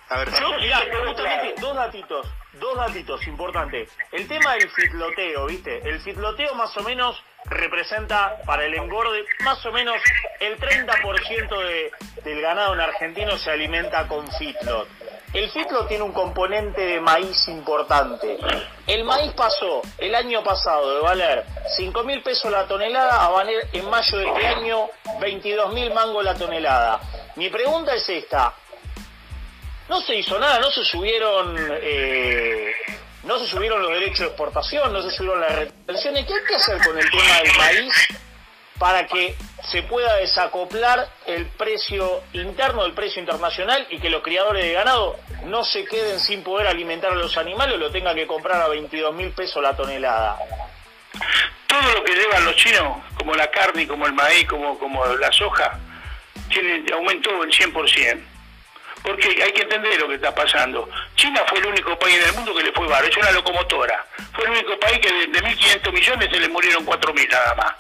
[0.09, 3.88] A ver, Yo, justamente, dos datitos, dos datitos importantes.
[4.11, 5.78] El tema del fitloteo, ¿viste?
[5.88, 9.96] El fitloteo más o menos representa para el engorde más o menos
[10.40, 11.90] el 30% de,
[12.24, 14.88] del ganado en argentino se alimenta con fitlot.
[15.33, 18.38] El fitlo tiene un componente de maíz importante.
[18.87, 23.66] El maíz pasó el año pasado de valer 5 mil pesos la tonelada a valer
[23.73, 24.88] en mayo de este año
[25.21, 27.01] 22 mil mangos la tonelada.
[27.37, 28.53] Mi pregunta es esta.
[29.88, 31.57] No se hizo nada, no se subieron...
[31.81, 32.73] Eh,
[33.25, 36.27] no se subieron los derechos de exportación, no se subieron las retenciones.
[36.27, 37.95] ¿Qué hay que hacer con el tema del maíz
[38.83, 39.37] para que
[39.71, 45.21] se pueda desacoplar el precio interno del precio internacional y que los criadores de ganado
[45.45, 48.66] no se queden sin poder alimentar a los animales o lo tengan que comprar a
[48.66, 50.37] 22 mil pesos la tonelada.
[51.68, 55.31] Todo lo que llevan los chinos, como la carne, como el maíz, como, como la
[55.31, 55.79] soja,
[56.49, 58.21] tiene, aumentó el 100%.
[59.05, 60.90] Porque hay que entender lo que está pasando.
[61.14, 64.05] China fue el único país en el mundo que le fue barato, es una locomotora.
[64.33, 67.75] Fue el único país que de, de 1.500 millones se le murieron 4.000 nada más.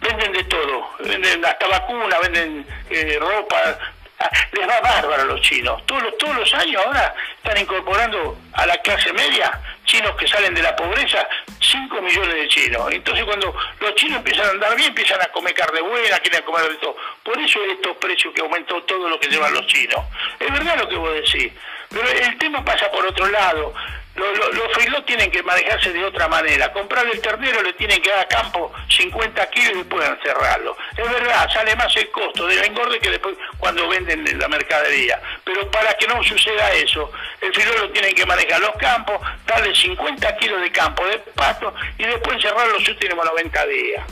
[0.00, 3.78] Venden de todo, venden hasta vacunas, venden eh, ropa,
[4.18, 5.84] Ah, les va bárbaro a los chinos.
[5.84, 10.54] Todos los, todos los años ahora están incorporando a la clase media chinos que salen
[10.54, 11.28] de la pobreza,
[11.60, 12.90] 5 millones de chinos.
[12.92, 16.62] Entonces cuando los chinos empiezan a andar bien, empiezan a comer carne buena, quieren comer
[16.70, 16.96] de todo.
[17.22, 20.00] Por eso estos precios que aumentó todo lo que llevan los chinos.
[20.40, 21.52] Es verdad lo que vos decís.
[21.90, 23.74] Pero el tema pasa por otro lado.
[24.16, 26.72] Los, los, los tienen que manejarse de otra manera.
[26.72, 30.76] Comprar el ternero le tienen que dar a campo 50 kilos y después cerrarlo.
[30.96, 35.20] Es verdad, sale más el costo de la engorde que después cuando venden la mercadería.
[35.44, 39.74] Pero para que no suceda eso, el filón lo tienen que manejar los campos, darle
[39.74, 44.04] 50 kilos de campo de pasto y después cerrar los últimos 90 días.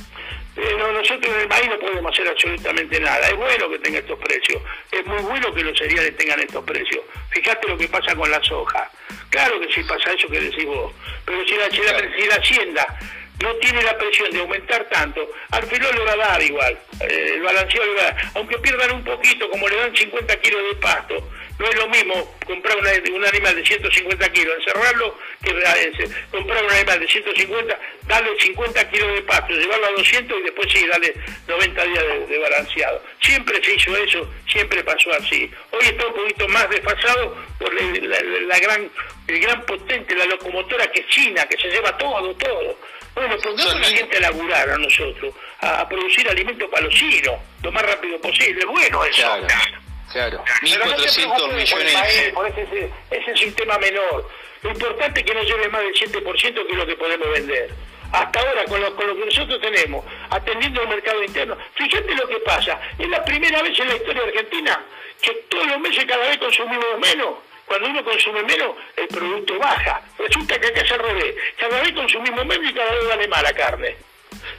[0.57, 3.29] Eh, nosotros en el maíz no podemos hacer absolutamente nada.
[3.29, 4.63] Es bueno que tenga estos precios.
[4.93, 7.03] Es muy bueno que los cereales tengan estos precios.
[7.31, 8.91] Fíjate lo que pasa con la soja.
[9.31, 10.93] Claro que sí pasa eso que decís vos.
[11.25, 12.99] Pero si la, si la, hacienda
[13.43, 17.33] no tiene la presión de aumentar tanto, al filo le va a dar igual, eh,
[17.35, 20.63] el balanceo le va a dar, aunque pierdan un poquito, como le dan 50 kilos
[20.69, 26.11] de pasto, no es lo mismo comprar un animal de 150 kilos, encerrarlo, que eh,
[26.31, 30.73] comprar un animal de 150, darle 50 kilos de pasto, llevarlo a 200 y después
[30.73, 31.15] sí, darle
[31.47, 33.03] 90 días de, balanceado.
[33.21, 35.49] Siempre se hizo eso, siempre pasó así.
[35.71, 38.91] Hoy está un poquito más desfasado por la, gran,
[39.29, 42.79] el gran potente, la locomotora que es China, que se lleva todo, todo.
[43.15, 47.37] Bueno, pongamos a la gente a laburar a nosotros, a, producir alimentos para los chinos,
[47.63, 48.65] lo más rápido posible.
[48.65, 49.23] Bueno, eso.
[49.23, 52.33] Claro, 1.400 millones.
[52.33, 54.29] Por ese, ese sistema menor.
[54.63, 57.71] Lo importante es que no lleve más del 7% que es lo que podemos vender.
[58.13, 62.29] Hasta ahora, con lo, con lo que nosotros tenemos, atendiendo al mercado interno, fíjate lo
[62.29, 62.81] que pasa.
[62.99, 64.85] Es la primera vez en la historia argentina
[65.21, 67.35] que todos los meses cada vez consumimos menos.
[67.67, 70.01] Cuando uno consume menos, el producto baja.
[70.19, 71.35] Resulta que acá es al revés.
[71.59, 73.97] Cada vez consumimos menos y cada vez vale más la carne.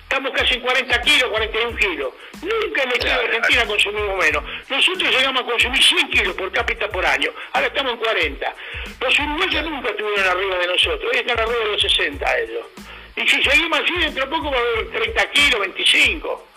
[0.05, 2.13] Estamos casi en 40 kilos, 41 kilos.
[2.43, 4.43] Nunca en la historia de Argentina consumimos menos.
[4.69, 7.31] Nosotros llegamos a consumir 100 kilos por cápita por año.
[7.53, 8.55] Ahora estamos en 40.
[9.01, 11.11] Los uruguayos nunca estuvieron arriba de nosotros.
[11.11, 12.65] Hoy están arriba de los 60 ellos.
[13.15, 16.47] Y si seguimos así, dentro de poco va a haber 30 kilos, 25.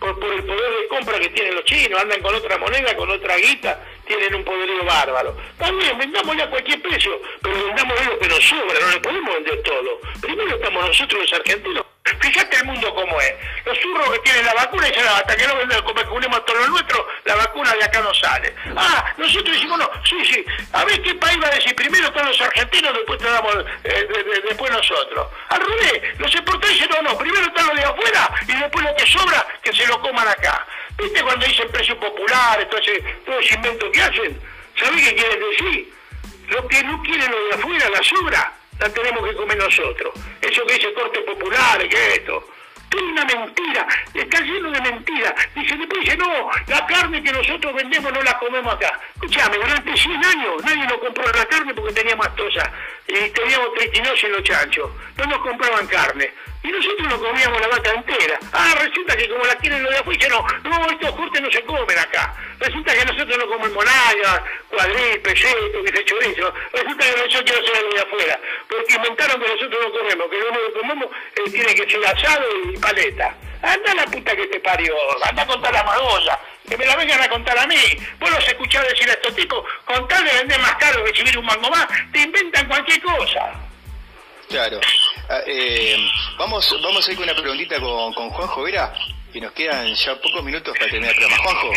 [0.00, 3.10] Por, por, el poder de compra que tienen los chinos, andan con otra moneda, con
[3.10, 5.34] otra guita, tienen un poderío bárbaro.
[5.56, 9.62] También vendámosle a cualquier precio, pero vendámosle lo que nos sobra, no le podemos vender
[9.62, 10.00] todo.
[10.20, 11.87] Primero estamos nosotros los argentinos
[12.20, 13.34] Fíjate el mundo como es.
[13.64, 15.54] Los zurros que tienen la vacuna dicen, hasta que no
[15.94, 18.54] vacunemos todo lo nuestro, la vacuna de acá no sale.
[18.76, 20.44] Ah, nosotros decimos, no, sí, sí.
[20.72, 24.08] A ver qué país va a decir, primero están los argentinos, después te damos, eh,
[24.48, 25.26] después nosotros.
[25.48, 28.96] Al revés, los exportadores dicen, no, no, primero están los de afuera y después lo
[28.96, 30.66] que sobra, que se lo coman acá.
[30.96, 34.40] ¿Viste cuando dicen precios populares, todo ese, todo ese invento que hacen?
[34.76, 35.94] ¿Sabés qué quieren decir?
[36.48, 40.14] Lo que no quieren los de afuera, la sobra, la tenemos que comer nosotros.
[40.40, 42.48] Eso que dice corte popular, que esto.
[42.90, 45.34] Es una mentira, está lleno de mentiras.
[45.54, 48.98] Dice, después dice, no, la carne que nosotros vendemos no la comemos acá.
[49.14, 52.72] Escuchame, durante 100 años nadie nos compró la carne porque tenía mastosa
[53.06, 54.90] y teníamos tritinosis en los chanchos.
[55.18, 56.32] No nos compraban carne.
[56.68, 58.38] Y nosotros nos comíamos la vaca entera.
[58.52, 61.64] Ah, resulta que como la quieren los de afuera, no, no, estos cortes no se
[61.64, 62.34] comen acá.
[62.60, 66.52] Resulta que nosotros no comemos nada, cuadril, peseto, que se chorizo.
[66.74, 68.40] Resulta que nosotros ser los de afuera.
[68.68, 72.06] Porque inventaron que nosotros no comemos, que lo único que comemos eh, tiene que ser
[72.06, 73.34] asado y paleta.
[73.62, 77.22] Anda la puta que te parió, anda a contar la magolla, que me la vengan
[77.22, 77.80] a contar a mí.
[78.20, 81.38] Vos los escuchado decir a estos tipos, con tal de vender más caro que recibir
[81.38, 83.54] un mango más, te inventan cualquier cosa.
[84.50, 84.80] Claro.
[85.30, 85.96] Ah, eh,
[86.38, 88.94] vamos, vamos a ir con una preguntita con, con Juanjo Vera,
[89.34, 91.42] y nos quedan ya pocos minutos para terminar el programa.
[91.42, 91.72] Juanjo.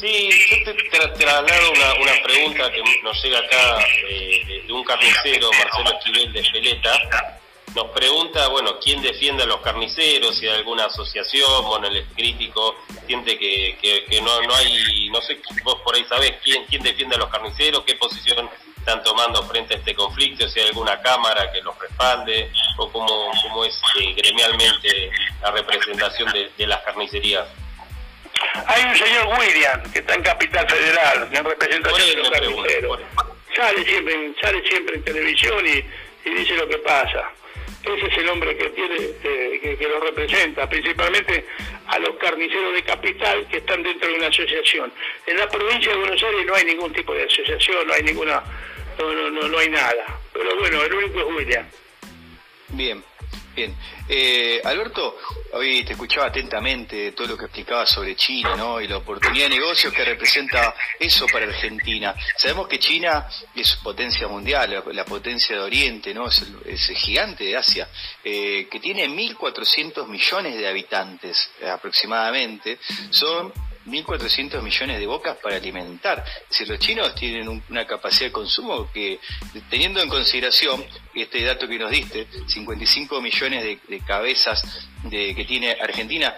[0.00, 0.74] Sí, yo te,
[1.08, 6.42] traslado una, una, pregunta que nos llega acá eh, de, un carnicero, Marcelo Esquivel de
[6.50, 7.38] Peleta.
[7.74, 12.76] Nos pregunta, bueno, quién defiende a los carniceros, si hay alguna asociación, bueno, el crítico
[13.06, 13.76] siente que,
[14.08, 17.28] que, no, no hay, no sé, vos por ahí sabés quién, quién defiende a los
[17.28, 18.48] carniceros, qué posición
[18.80, 23.30] están tomando frente a este conflicto, si hay alguna cámara que los respalde o cómo,
[23.42, 25.10] cómo es eh, gremialmente
[25.42, 27.46] la representación de, las carnicerías.
[28.66, 33.00] Hay un señor William que está en Capital Federal, en representación de los carniceros.
[33.54, 37.30] Sale siempre, sale siempre en televisión y, y, dice lo que pasa.
[37.82, 41.46] Ese es el hombre que tiene, que, lo representa, principalmente
[41.86, 44.92] a los carniceros de capital que están dentro de una asociación.
[45.26, 48.42] En la provincia de Buenos Aires no hay ningún tipo de asociación, no hay ninguna
[48.98, 50.20] no, no, no, no hay nada.
[50.32, 51.66] Pero bueno, el único es William.
[52.68, 53.02] Bien.
[53.54, 53.74] Bien,
[54.08, 55.16] eh, Alberto,
[55.54, 58.80] hoy te escuchaba atentamente todo lo que explicabas sobre China, ¿no?
[58.80, 62.14] Y la oportunidad de negocios que representa eso para Argentina.
[62.36, 66.28] Sabemos que China es potencia mundial, la, potencia de Oriente, ¿no?
[66.28, 67.88] Es el, gigante de Asia,
[68.22, 72.78] eh, que tiene 1.400 millones de habitantes eh, aproximadamente.
[73.10, 73.52] Son
[73.90, 76.24] 1.400 millones de bocas para alimentar.
[76.42, 79.18] Es decir, los chinos tienen una capacidad de consumo que,
[79.68, 85.72] teniendo en consideración este dato que nos diste, 55 millones de, cabezas de, que tiene
[85.72, 86.34] Argentina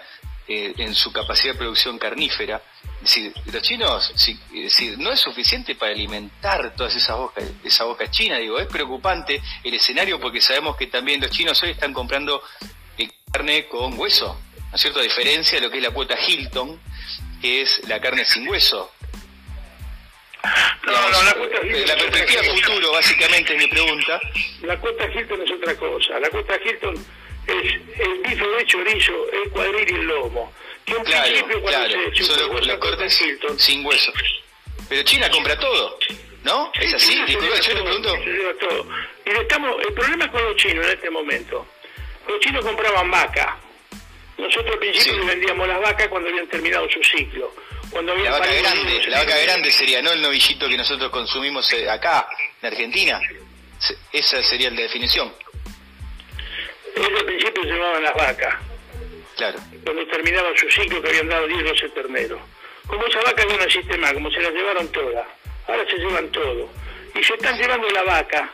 [0.47, 2.61] eh, en su capacidad de producción carnífera,
[3.03, 4.13] es decir, los chinos,
[4.53, 9.41] decir, no es suficiente para alimentar todas esas bocas, esa boca china, digo, es preocupante
[9.61, 12.41] el escenario porque sabemos que también los chinos hoy están comprando
[12.97, 14.39] eh, carne con hueso,
[14.69, 14.99] ¿no es cierto?
[14.99, 16.79] A diferencia de lo que es la cuota Hilton,
[17.43, 18.89] que es la carne sin hueso.
[20.85, 21.87] No, no, la cuota Hilton.
[21.87, 24.21] La perspectiva futuro, básicamente, es mi pregunta.
[24.61, 26.19] La cuota Hilton es otra cosa.
[26.21, 26.95] La cuota Hilton
[27.47, 30.53] es el bife de chorizo, el cuadril y el lomo.
[30.85, 31.93] Que un claro, claro.
[32.15, 34.13] Se Solo los cortes Hilton, sin hueso.
[34.87, 35.99] Pero China compra todo.
[36.43, 36.71] ¿No?
[36.79, 37.13] ¿Es así?
[37.27, 38.15] yo le pregunto.
[38.59, 38.87] Todo.
[39.25, 41.67] Y estamos, el problema es con los chinos en este momento.
[42.25, 43.57] Los chinos compraban vaca,
[44.37, 47.53] nosotros al principio vendíamos las vacas cuando habían terminado su ciclo.
[47.91, 51.89] Cuando la vaca grande, la vaca grande sería, no el novillito que nosotros consumimos eh,
[51.89, 52.27] acá,
[52.61, 53.21] en Argentina.
[54.11, 55.31] Esa sería la definición.
[56.95, 58.55] Ellos al principio se llamaban las vacas.
[59.37, 59.59] Claro.
[59.83, 62.41] Cuando terminaban su ciclo que habían dado 10 12 terneros.
[62.87, 65.27] Como esa vaca no existe más, como se las llevaron todas.
[65.67, 66.69] Ahora se llevan todo.
[67.15, 68.51] Y se están llevando la vaca,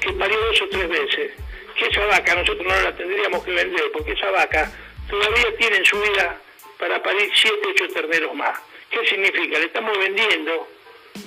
[0.00, 1.32] que parió dos o tres veces.
[1.76, 4.72] Que esa vaca nosotros no la tendríamos que vender, porque esa vaca
[5.08, 6.38] todavía tienen su vida
[6.78, 8.58] para parir 7, 8 terneros más.
[8.90, 9.58] ¿Qué significa?
[9.58, 10.68] Le estamos vendiendo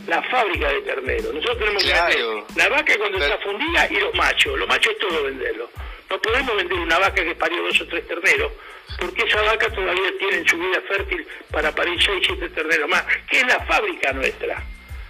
[0.08, 1.34] la fábrica de terneros.
[1.34, 4.60] Nosotros tenemos que vender la vaca cuando está fundida y los machos.
[4.60, 5.70] Los machos es todo venderlo.
[6.10, 8.52] No podemos vender una vaca que parió dos o tres terneros,
[9.00, 13.38] porque esa vaca todavía tiene su vida fértil para parir 6, 7 terneros más, que
[13.38, 14.64] es la fábrica nuestra.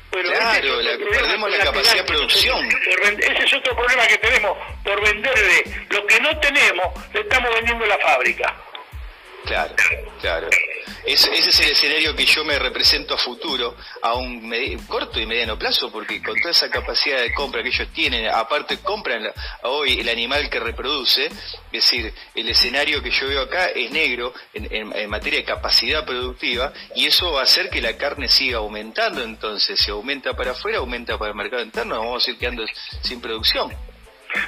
[0.09, 0.77] Claro,
[1.11, 2.67] perdemos la capacidad de producción.
[3.19, 4.57] Ese es otro problema que tenemos.
[4.83, 8.55] Por venderle lo que no tenemos, le estamos vendiendo la fábrica.
[9.47, 9.73] Claro,
[10.19, 10.49] claro.
[11.05, 14.51] ese es el escenario que yo me represento a futuro, a un
[14.89, 18.79] corto y mediano plazo, porque con toda esa capacidad de compra que ellos tienen, aparte
[18.79, 19.31] compran
[19.63, 21.31] hoy el animal que reproduce, es
[21.71, 27.05] decir, el escenario que yo veo acá es negro en, materia de capacidad productiva, y
[27.05, 31.17] eso va a hacer que la carne siga aumentando, entonces si aumenta para afuera, aumenta
[31.17, 32.65] para el mercado interno, vamos a ir quedando
[33.01, 33.71] sin producción.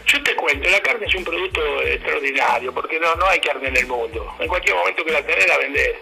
[0.06, 3.78] Yo te cuento, la carne es un producto extraordinario, porque no, no hay carne en
[3.78, 4.36] el mundo.
[4.40, 5.96] En cualquier momento que la tenés, la vendés.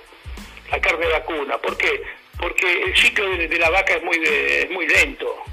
[0.72, 1.58] La carne vacuna.
[1.58, 2.02] ¿Por qué?
[2.40, 5.44] Porque el ciclo de, la vaca es muy, de, muy lento.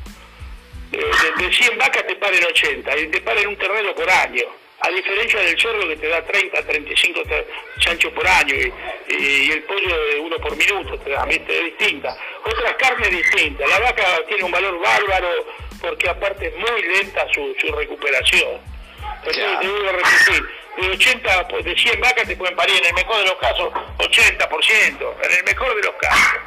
[0.93, 4.45] Eh, de, 100 vacas te paren 80, y te paren un ternero por año.
[4.81, 7.23] A diferencia del cerdo que te da 30, 35
[7.79, 12.15] chanchos por año y, el pollo de uno por minuto, te da, es distinta.
[12.45, 13.69] Otras carnes distintas.
[13.69, 15.47] La vaca tiene un valor bárbaro
[15.85, 18.59] porque aparte es muy lenta su, su recuperación.
[19.19, 23.19] Entonces te repetir, de 80, pues, de 100 vacas te pueden parir en el mejor
[23.19, 26.41] de los casos 80%, en el mejor de los casos.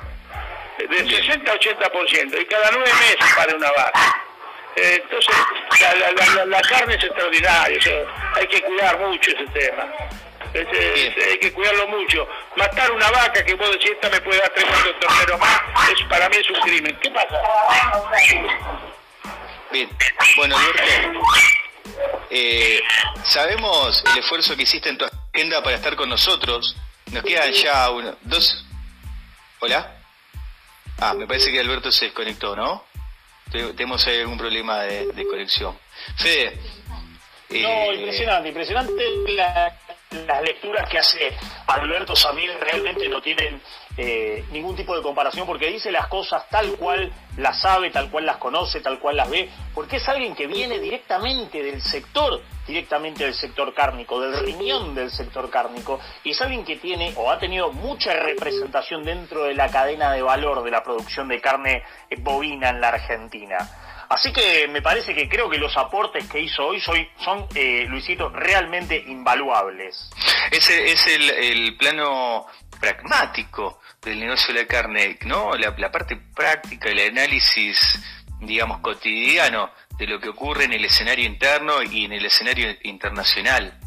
[0.78, 4.24] De 60 a 80%, y cada nueve meses para una vaca.
[4.76, 5.36] Eh, entonces,
[6.46, 7.80] la, carne es extraordinaria,
[8.36, 9.92] hay que cuidar mucho ese tema.
[10.54, 12.28] hay que cuidarlo mucho.
[12.56, 16.04] Matar una vaca que vos decís, esta me puede dar tres cuatro terneros más, es,
[16.08, 16.96] para mí es un crimen.
[17.02, 17.42] ¿Qué pasa?
[19.72, 19.90] Bien,
[20.38, 21.20] bueno, Alberto,
[22.30, 22.82] eh,
[23.26, 26.76] sabemos el esfuerzo que hiciste en tu agenda para estar con nosotros.
[27.12, 28.66] Nos quedan ya uno, dos.
[29.60, 29.98] ¿Hola?
[31.00, 32.86] Ah, me parece que Alberto se desconectó, ¿no?
[33.52, 35.78] Tenemos algún problema de, conexión.
[36.18, 36.60] Fede.
[37.50, 39.04] no, eh, impresionante, impresionante
[40.12, 41.34] las lecturas que hace
[41.68, 43.62] Alberto Samir realmente no tienen
[43.98, 48.28] eh, ningún tipo de comparación porque dice las cosas tal cual las sabe, tal cual
[48.28, 53.24] las conoce, tal cual las ve, porque es alguien que viene directamente del sector, directamente
[53.24, 57.40] del sector cárnico, del riñón del sector cárnico, y es alguien que tiene o ha
[57.40, 61.84] tenido mucha representación dentro de la cadena de valor de la producción de carne
[62.20, 63.58] bovina en la Argentina.
[64.10, 68.30] Así que me parece que creo que los aportes que hizo hoy son, eh, Luisito,
[68.30, 70.10] realmente invaluables.
[70.52, 72.48] Ese es el, el plano
[72.80, 75.52] pragmático del negocio de la carne, ¿no?
[75.56, 78.00] La, parte práctica, el análisis,
[78.40, 83.78] digamos, cotidiano de lo que ocurre en el escenario interno y en el escenario internacional.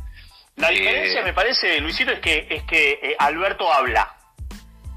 [0.57, 4.17] La eh, diferencia, me parece, Luisito, es que, es que eh, Alberto habla.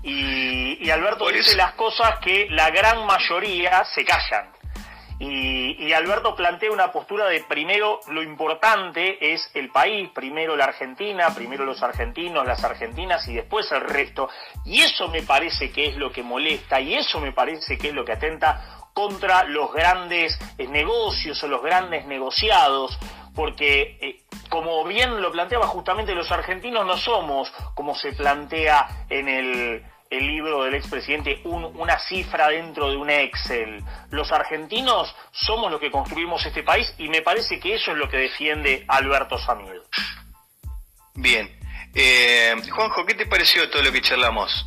[0.04, 4.52] Y, Alberto dice las cosas que la gran mayoría se callan.
[5.20, 11.34] Y, Alberto plantea una postura de primero lo importante es el país, primero la Argentina,
[11.36, 14.28] primero los argentinos, las argentinas y después el resto.
[14.66, 17.94] Y eso me parece que es lo que molesta y eso me parece que es
[17.94, 22.98] lo que atenta contra los grandes eh, negocios o los grandes negociados,
[23.36, 29.28] porque eh, como bien lo planteaba justamente los argentinos no somos, como se plantea en
[29.28, 29.84] el,
[30.22, 33.84] libro del expresidente, un, una cifra dentro de un Excel.
[34.10, 38.10] Los argentinos somos los que construimos este país y me parece que eso es lo
[38.10, 39.82] que defiende Alberto Samir.
[41.16, 41.60] Bien.
[41.96, 44.66] Eh, Juanjo, ¿qué te pareció todo lo que charlamos?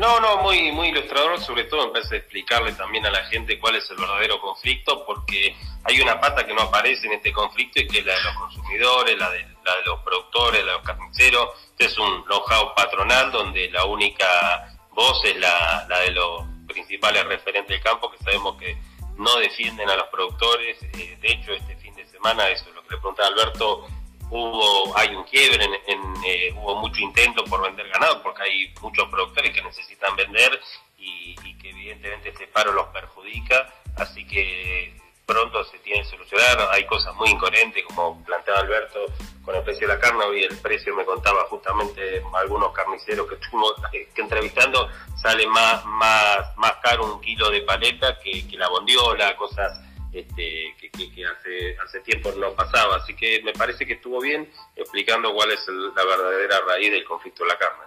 [0.00, 3.58] No, no, muy, muy ilustrador, sobre todo en vez de explicarle también a la gente
[3.58, 5.54] cuál es el verdadero conflicto, porque
[5.84, 8.34] hay una pata que no aparece en este conflicto y que es la de los
[8.34, 9.46] consumidores, la de,
[9.76, 11.50] de los productores, de los carniceros.
[11.70, 17.24] Este es un know-how patronal donde la única voz es la, la de los principales
[17.24, 18.76] referentes del campo que sabemos que
[19.16, 20.78] no defienden a los productores.
[20.82, 23.86] Eh, de hecho, este fin de semana, eso es lo que le preguntaba Alberto,
[24.30, 29.08] hubo hay un quiebre, en, eh, hubo mucho intento por vender ganado porque hay muchos
[29.08, 30.60] productores que necesitan vender
[30.98, 34.94] y, que evidentemente este paro los perjudica, así que
[35.26, 39.06] pronto se tiene que solucionar, hay cosas muy incoherentes como planteaba Alberto
[39.44, 43.34] con el precio de la carne, hoy el precio me contaba justamente algunos carniceros que
[43.36, 44.88] estuvimos que entrevistando,
[45.20, 49.80] sale más, más, más caro un kilo de paleta que, que la bondiola, cosas
[50.12, 52.96] este, que, hace, hace tiempo no pasaba.
[52.96, 57.44] Así que me parece que estuvo bien explicando cuál es la verdadera raíz del conflicto
[57.44, 57.84] de la carne.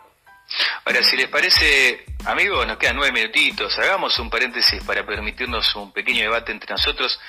[0.85, 3.77] Ahora, si les parece, amigos, nos quedan nueve minutitos.
[3.79, 7.19] Hagamos un paréntesis para permitirnos un pequeño debate entre nosotros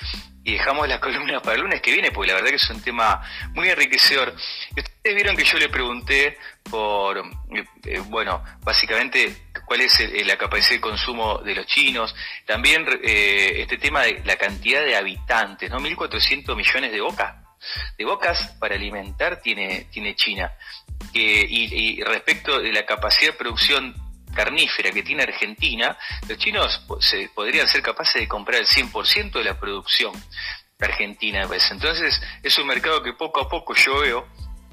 [0.45, 2.81] y dejamos la columna para el lunes que viene, porque la verdad que es un
[2.81, 3.21] tema
[3.53, 4.33] muy enriquecedor.
[4.69, 6.37] Ustedes vieron que yo le pregunté
[6.69, 7.17] por,
[7.83, 12.15] eh, bueno, básicamente cuál es la capacidad de consumo de los chinos,
[12.45, 15.79] también eh, este tema de la cantidad de habitantes, ¿no?
[15.79, 17.35] 1.400 millones de bocas,
[17.97, 20.53] de bocas para alimentar tiene, tiene China.
[21.13, 24.04] y, respecto de la capacidad de producción
[24.35, 29.43] carnífera que tiene Argentina, los chinos se, podrían ser capaces de comprar el 100% de
[29.43, 30.13] la producción
[30.79, 31.47] argentina.
[31.47, 31.71] Pues.
[31.71, 34.27] Entonces es un mercado que poco a poco yo veo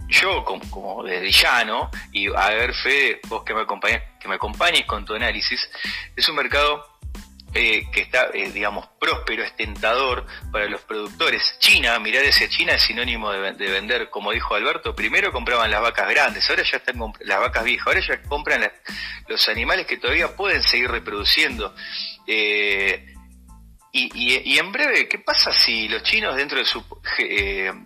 [0.08, 4.34] yo como, como desde llano, y a ver Fe, vos que me acompañes, que me
[4.34, 5.70] acompañes con tu análisis,
[6.14, 6.91] es un mercado
[7.54, 11.56] eh, que está, eh, digamos, próspero, es tentador para los productores.
[11.58, 16.08] China, mirar hacia China es sinónimo de, vender, como dijo Alberto, primero compraban las vacas
[16.08, 18.72] grandes, ahora ya están las vacas viejas, ahora ya compran
[19.28, 21.74] los animales que todavía pueden seguir reproduciendo.
[22.26, 23.06] Eh,
[23.94, 26.82] y, en breve, ¿qué pasa si los chinos dentro de sus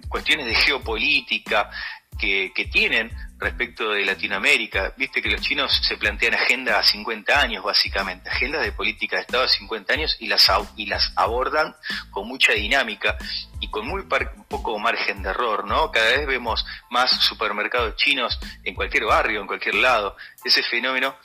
[0.08, 1.68] cuestiones de geopolítica,
[2.16, 4.94] que, tienen respecto de Latinoamérica.
[4.96, 9.22] Viste que los chinos se plantean agenda a 50 años, básicamente, agendas de política de
[9.22, 11.76] Estado a 50 años y las, y las abordan
[12.10, 13.16] con mucha dinámica
[13.60, 14.02] y con muy
[14.48, 15.90] poco margen de error, ¿no?
[15.90, 20.16] Cada vez vemos más supermercados chinos en cualquier barrio, en cualquier lado.
[20.44, 21.16] Ese fenómeno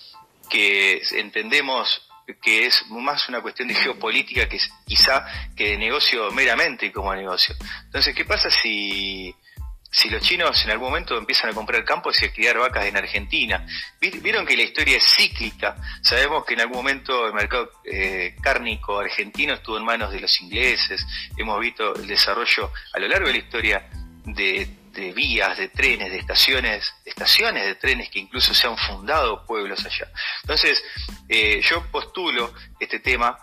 [0.49, 2.07] que entendemos
[2.41, 7.55] que es más una cuestión de geopolítica que quizá que de negocio meramente como negocio.
[7.85, 9.35] Entonces, ¿qué pasa si
[9.91, 12.95] si los chinos en algún momento empiezan a comprar campos y a criar vacas en
[12.95, 13.65] Argentina.
[13.99, 15.75] Vieron que la historia es cíclica.
[16.01, 20.41] Sabemos que en algún momento el mercado eh, cárnico argentino estuvo en manos de los
[20.41, 21.05] ingleses.
[21.35, 23.89] Hemos visto el desarrollo a lo largo de la historia
[24.23, 29.85] de, vías, de trenes, de estaciones, estaciones de trenes que incluso se han fundado pueblos
[29.85, 30.09] allá.
[30.41, 30.81] Entonces,
[31.27, 33.37] eh, yo postulo este tema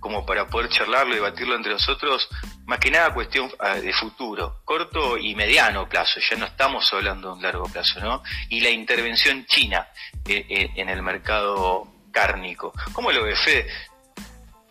[0.00, 2.28] como para poder charlarlo y debatirlo entre nosotros,
[2.66, 7.28] más que nada cuestión ah, de futuro, corto y mediano plazo, ya no estamos hablando
[7.28, 8.22] de un largo plazo, ¿no?
[8.48, 9.88] Y la intervención china
[10.26, 12.72] eh, eh, en el mercado cárnico.
[12.92, 13.66] ¿Cómo lo ve Fede?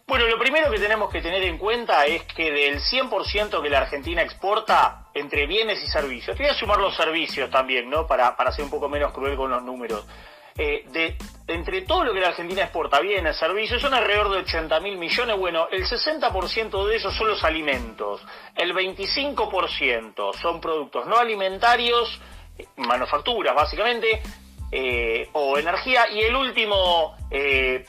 [0.06, 3.80] Bueno, lo primero que tenemos que tener en cuenta es que del 100% que la
[3.80, 8.06] Argentina exporta entre bienes y servicios, te voy a sumar los servicios también, ¿no?
[8.06, 10.06] Para, para ser un poco menos cruel con los números.
[10.58, 14.80] Eh, de, entre todo lo que la Argentina exporta, bienes, servicios, son alrededor de 80
[14.82, 15.38] mil millones.
[15.38, 18.22] Bueno, el 60% de esos son los alimentos,
[18.56, 22.20] el 25% son productos no alimentarios,
[22.58, 24.22] eh, manufacturas básicamente,
[24.72, 27.18] eh, o energía, y el último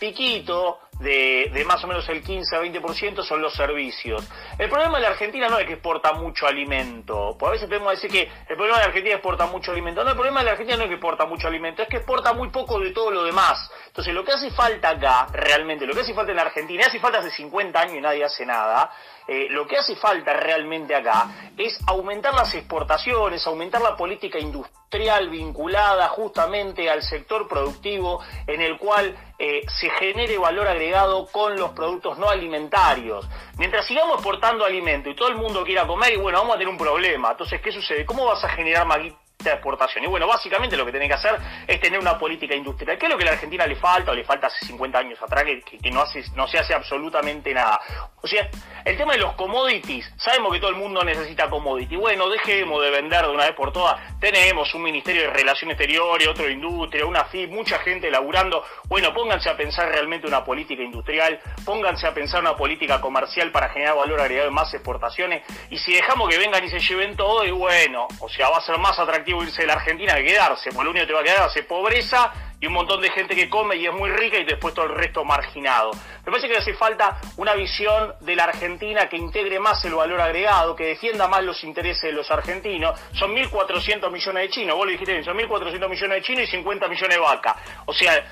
[0.01, 4.27] piquito de, de, más o menos el 15 a 20% son los servicios.
[4.59, 7.93] el problema de la Argentina no es que exporta mucho alimento, porque a veces podemos
[7.93, 10.53] decir que el problema de la Argentina exporta mucho alimento, no, el problema de la
[10.53, 13.23] Argentina no es que exporta mucho alimento, es que exporta muy poco de todo lo
[13.23, 13.71] demás.
[13.87, 16.99] Entonces lo que hace falta acá, realmente, lo que hace falta en la Argentina, hace
[16.99, 18.91] falta hace 50 años y nadie hace nada,
[19.27, 25.31] eh, lo que hace falta realmente acá es aumentar las exportaciones, aumentar la política industrial
[25.31, 31.71] vinculada justamente al sector productivo en el cual eh, se genere valor agregado con los
[31.71, 33.27] productos no alimentarios.
[33.57, 36.73] Mientras sigamos exportando alimento y todo el mundo quiera comer, y bueno, vamos a tener
[36.73, 37.31] un problema.
[37.31, 38.05] Entonces, ¿qué sucede?
[38.05, 38.99] ¿Cómo vas a generar más
[39.45, 40.05] de exportación.
[40.05, 42.99] Y bueno, básicamente lo que tiene que hacer es tener una política industrial.
[42.99, 45.23] ¿Qué es lo que a la Argentina le falta o le falta hace 50 años
[45.23, 47.81] atrás que, no, se hace absolutamente nada?
[48.25, 48.49] O sea,
[48.87, 52.01] el tema de los commodities, sabemos que todo el mundo necesita commodities.
[52.01, 54.01] Bueno, dejemos de vender de una vez por todas.
[54.19, 58.65] Tenemos un Ministerio de Relaciones Exteriores, otro de Industria, una FIP, mucha gente laburando.
[58.89, 63.69] Bueno, pónganse a pensar realmente una política industrial, pónganse a pensar una política comercial para
[63.69, 65.43] generar valor agregado en más exportaciones.
[65.69, 68.63] Y si dejamos que vengan y se lleven todo, y bueno, o sea, va a
[68.63, 71.21] ser más atractivo irse de la Argentina que quedarse, porque lo único que te va
[71.21, 72.33] a quedar es pobreza
[72.65, 74.95] y un montón de gente que come y es muy rica y después todo el
[74.95, 75.91] resto marginado.
[76.25, 80.19] Me parece que hace falta una visión de la Argentina que integre más el valor
[80.19, 82.99] agregado, que defienda más los intereses de los argentinos.
[83.13, 86.47] Son 1.400 millones de chinos, vos lo dijiste bien, son 1.400 millones de chinos y
[86.53, 87.57] 50 millones de vacas.
[87.85, 88.25] O sea,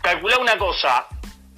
[0.00, 1.06] calcula una cosa,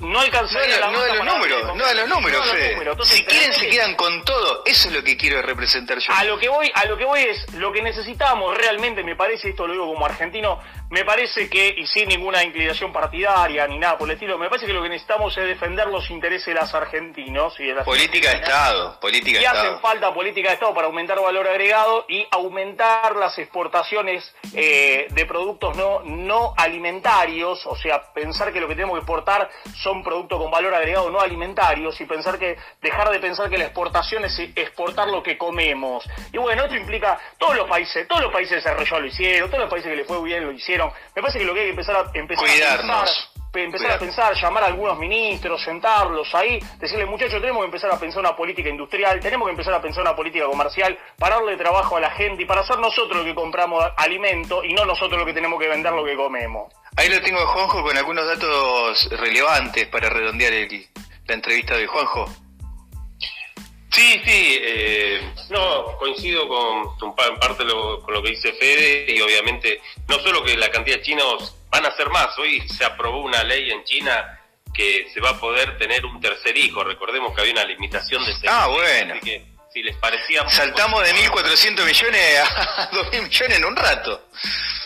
[0.02, 3.94] no alcanzaría no, no de los números, no de los números, si quieren se quedan
[3.94, 6.12] con todo, eso es lo que quiero representar yo.
[6.12, 9.50] A lo que voy, a lo que voy es lo que necesitamos realmente, me parece,
[9.50, 10.58] esto lo digo como argentino,
[10.92, 14.66] me parece que, y sin ninguna inclinación partidaria ni nada por el estilo, me parece
[14.66, 18.28] que lo que necesitamos es defender los intereses de los argentinos y de las Política
[18.28, 22.26] de Estado, política de y hacen falta política de Estado para aumentar valor agregado y
[22.30, 28.74] aumentar las exportaciones eh, de productos no, no alimentarios, o sea, pensar que lo que
[28.74, 33.18] tenemos que exportar son productos con valor agregado no alimentarios y pensar que, dejar de
[33.18, 36.04] pensar que la exportación es exportar lo que comemos.
[36.34, 39.70] Y bueno, esto implica, todos los países, todos los países desarrollados lo hicieron, todos los
[39.70, 40.81] países que le fue bien lo hicieron,
[41.14, 43.08] me parece que lo que hay que empezar a empezar a pensar,
[43.54, 47.98] empezar a pensar, llamar a algunos ministros, sentarlos ahí, decirle muchachos, tenemos que empezar a
[47.98, 51.96] pensar una política industrial, tenemos que empezar a pensar una política comercial, para darle trabajo
[51.96, 55.26] a la gente y para ser nosotros los que compramos alimento y no nosotros los
[55.26, 56.72] que tenemos que vender lo que comemos.
[56.96, 60.52] Ahí lo tengo Juanjo con algunos datos relevantes para redondear
[61.26, 62.26] la entrevista de Juanjo.
[63.92, 69.82] Sí, sí, eh, no, coincido con, en parte con lo que dice Fede y obviamente
[70.08, 73.42] no solo que la cantidad de chinos van a ser más, hoy se aprobó una
[73.44, 74.40] ley en China
[74.72, 78.32] que se va a poder tener un tercer hijo, recordemos que había una limitación de
[78.48, 79.14] Ah, bueno.
[79.22, 80.48] que si les parecía...
[80.48, 84.28] Saltamos de 1.400 millones a 2.000 millones en un rato.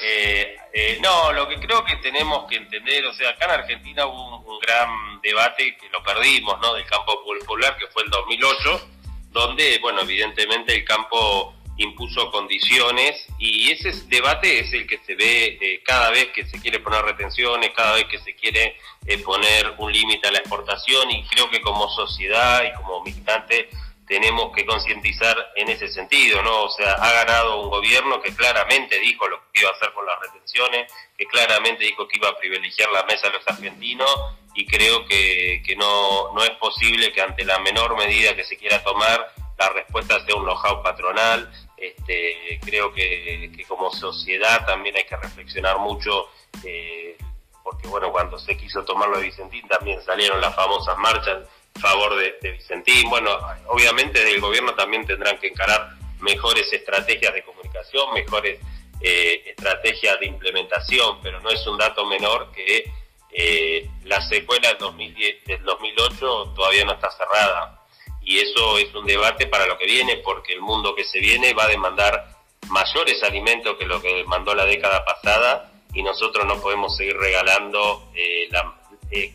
[0.02, 4.06] Eh, eh, no, lo que creo que tenemos que entender, o sea, acá en Argentina
[4.06, 6.74] hubo un, un gran debate que lo perdimos, ¿no?
[6.74, 8.88] Del campo popular, que fue el 2008
[9.36, 15.58] donde, bueno, evidentemente el campo impuso condiciones y ese debate es el que se ve
[15.60, 18.76] eh, cada vez que se quiere poner retenciones, cada vez que se quiere
[19.06, 23.68] eh, poner un límite a la exportación y creo que como sociedad y como militante
[24.08, 26.62] tenemos que concientizar en ese sentido, ¿no?
[26.62, 30.06] O sea, ha ganado un gobierno que claramente dijo lo que iba a hacer con
[30.06, 34.08] las retenciones, que claramente dijo que iba a privilegiar la mesa de los argentinos
[34.56, 38.56] y creo que, que no, no es posible que ante la menor medida que se
[38.56, 41.50] quiera tomar la respuesta sea un know-how patronal.
[41.76, 46.28] Este, creo que, que, como sociedad también hay que reflexionar mucho,
[46.64, 47.18] eh,
[47.62, 51.46] porque bueno, cuando se quiso tomar lo de Vicentín también salieron las famosas marchas
[51.78, 53.10] favor de, Vicentín.
[53.10, 55.90] Bueno, obviamente del gobierno también tendrán que encarar
[56.20, 58.58] mejores estrategias de comunicación, mejores
[59.02, 62.90] eh, estrategias de implementación, pero no es un dato menor que
[63.30, 67.82] eh, la secuela del, 2010, del 2008 todavía no está cerrada.
[68.22, 71.54] Y eso es un debate para lo que viene, porque el mundo que se viene
[71.54, 72.36] va a demandar
[72.68, 78.10] mayores alimentos que lo que demandó la década pasada y nosotros no podemos seguir regalando
[78.14, 78.74] eh, la,
[79.10, 79.32] eh,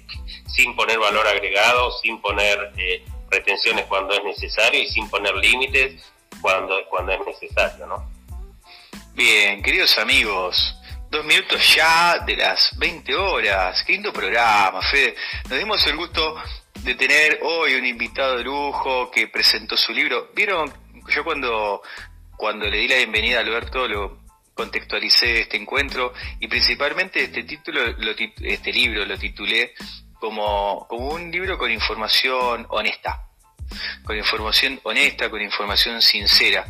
[0.48, 6.04] sin poner valor agregado, sin poner eh, retenciones cuando es necesario y sin poner límites
[6.42, 8.10] cuando, cuando es necesario, ¿no?
[9.14, 10.76] Bien, queridos amigos,
[11.12, 13.84] dos minutos ya de las 20 horas.
[13.84, 15.14] Qué programa, Fede.
[15.50, 16.42] Nos dimos el gusto
[16.84, 20.32] de tener hoy un invitado de lujo que presentó su libro.
[20.34, 20.72] Vieron,
[21.10, 21.82] yo cuando,
[22.38, 24.22] cuando le di la bienvenida a Alberto lo
[24.54, 27.82] contextualicé este encuentro y principalmente este título,
[28.42, 29.74] este libro lo titulé
[30.14, 33.28] como, como un libro con información honesta,
[34.06, 36.66] con información honesta, con información sincera.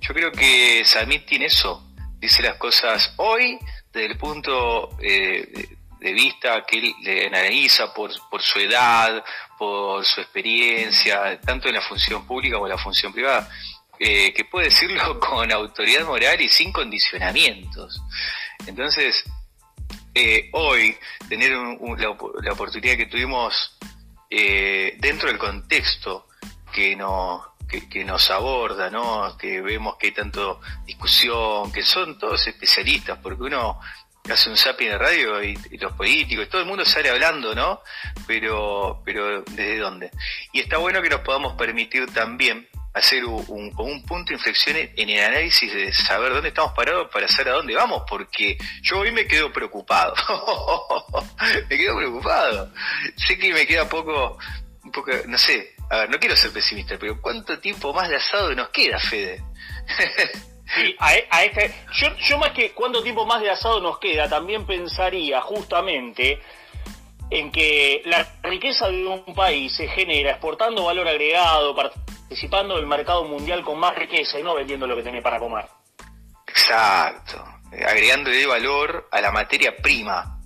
[0.00, 1.84] Yo creo que Samit tiene eso,
[2.20, 3.58] dice las cosas hoy
[3.92, 5.68] desde el punto, eh,
[6.00, 9.22] de vista que él le analiza por, su edad,
[9.58, 13.48] por su experiencia, tanto en la función pública como en la función privada,
[13.98, 18.02] eh, que puede decirlo con autoridad moral y sin condicionamientos.
[18.66, 19.22] Entonces,
[20.14, 20.96] eh, hoy
[21.28, 23.78] tener la, la, oportunidad que tuvimos
[24.30, 26.26] dentro del contexto
[26.72, 27.42] que nos,
[27.80, 29.36] que, nos aborda, ¿no?
[29.38, 33.80] que vemos que hay tanto discusión, que son todos especialistas, porque uno
[34.30, 37.80] hace un zapping de radio y, los políticos, todo el mundo sale hablando, ¿no?
[38.26, 40.10] Pero, pero ¿desde dónde?
[40.52, 45.08] Y está bueno que nos podamos permitir también hacer un, un, punto de inflexión en
[45.08, 49.10] el análisis de saber dónde estamos parados para saber a dónde vamos, porque yo hoy
[49.10, 50.14] me quedo preocupado.
[51.70, 52.70] me quedo preocupado.
[53.16, 54.38] Sé que me queda poco,
[54.84, 58.16] un poco, no sé, a ver, no quiero ser pesimista, pero ¿cuánto tiempo más de
[58.16, 59.42] asado nos queda, Fede?
[60.74, 64.26] Sí, a, a este, yo, yo más que cuánto tiempo más de asado nos queda,
[64.26, 66.40] también pensaría justamente
[67.28, 73.24] en que la riqueza de un país se genera exportando valor agregado, participando del mercado
[73.24, 75.66] mundial con más riqueza y no vendiendo lo que tiene para comer.
[76.46, 77.44] Exacto,
[77.86, 80.40] agregándole valor a la materia prima,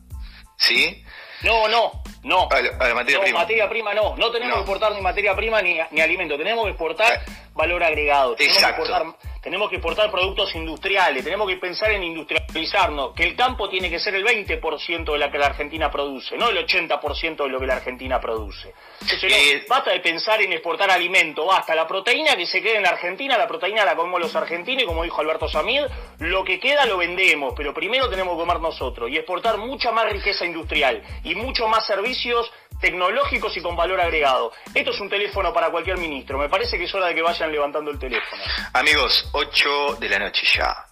[0.56, 1.04] ¿sí?
[1.42, 2.48] No, no, no.
[2.50, 3.38] A la, materia prima.
[3.40, 4.16] materia prima no.
[4.16, 6.36] No tenemos que exportar ni materia prima ni, ni alimento.
[6.36, 7.22] Tenemos que exportar
[7.54, 8.36] valor agregado.
[8.38, 8.82] Exacto.
[8.82, 13.68] que exportar tenemos que exportar productos industriales, tenemos que pensar en industrializarnos, que el campo
[13.68, 17.48] tiene que ser el 20% de lo que la Argentina produce, no el 80% de
[17.48, 18.74] lo que la Argentina produce.
[19.02, 22.82] Entonces, eh, basta de pensar en exportar alimento, basta la proteína que se quede en
[22.82, 25.82] la Argentina, la proteína la comemos los argentinos y como dijo Alberto Samid,
[26.18, 30.10] lo que queda lo vendemos, pero primero tenemos que comer nosotros y exportar mucha más
[30.10, 34.52] riqueza industrial y mucho más servicios tecnológicos y con valor agregado.
[34.74, 36.38] Esto es un teléfono para cualquier ministro.
[36.38, 38.42] Me parece que es hora de que vayan levantando el teléfono.
[38.72, 40.86] Amigos, 8 de la noche ya.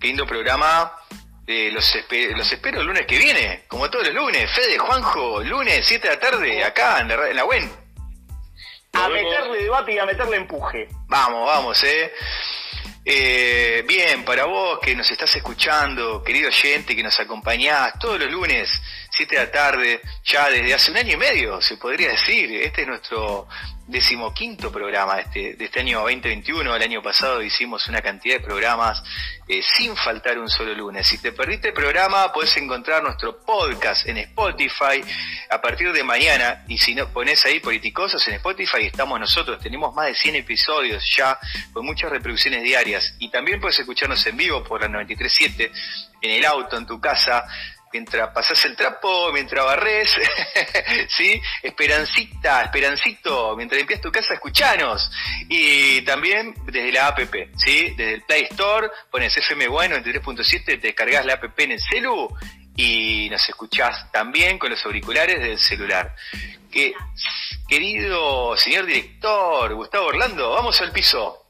[0.00, 0.92] Lindo programa.
[1.46, 1.94] Eh, los,
[2.36, 4.50] los espero el lunes que viene, como todos los lunes.
[4.54, 7.72] Fede, Juanjo, lunes, 7 de la tarde, acá en la, en la WEN.
[8.92, 10.88] A meterle debate y a meterle empuje.
[11.06, 12.12] Vamos, vamos, eh.
[13.10, 18.30] Eh, bien, para vos que nos estás escuchando, querido oyente, que nos acompañás todos los
[18.30, 18.70] lunes,
[19.18, 22.52] 7 de la tarde, ya desde hace un año y medio, se podría decir.
[22.52, 23.48] Este es nuestro
[23.88, 26.76] decimoquinto programa este, de este año 2021.
[26.76, 29.02] El año pasado hicimos una cantidad de programas
[29.48, 31.08] eh, sin faltar un solo lunes.
[31.08, 35.02] Si te perdiste el programa, puedes encontrar nuestro podcast en Spotify
[35.50, 36.64] a partir de mañana.
[36.68, 39.58] Y si no pones ahí Politicosos en Spotify, estamos nosotros.
[39.58, 41.40] Tenemos más de 100 episodios ya,
[41.72, 43.16] con muchas reproducciones diarias.
[43.18, 45.72] Y también puedes escucharnos en vivo por la 93.7,
[46.20, 47.44] en el auto, en tu casa
[47.92, 50.14] mientras pasas el trapo, mientras barres,
[51.08, 51.40] ¿sí?
[51.62, 55.10] Esperancita, esperancito, mientras limpias tu casa, escuchanos.
[55.48, 57.18] Y también desde la app,
[57.56, 57.94] ¿sí?
[57.96, 62.28] Desde el Play Store, pones FM Bueno 93.7, te descargas la app en el celu
[62.76, 66.14] y nos escuchás también con los auriculares del celular.
[66.70, 66.94] Que,
[67.66, 71.47] querido señor director, Gustavo Orlando, vamos al piso.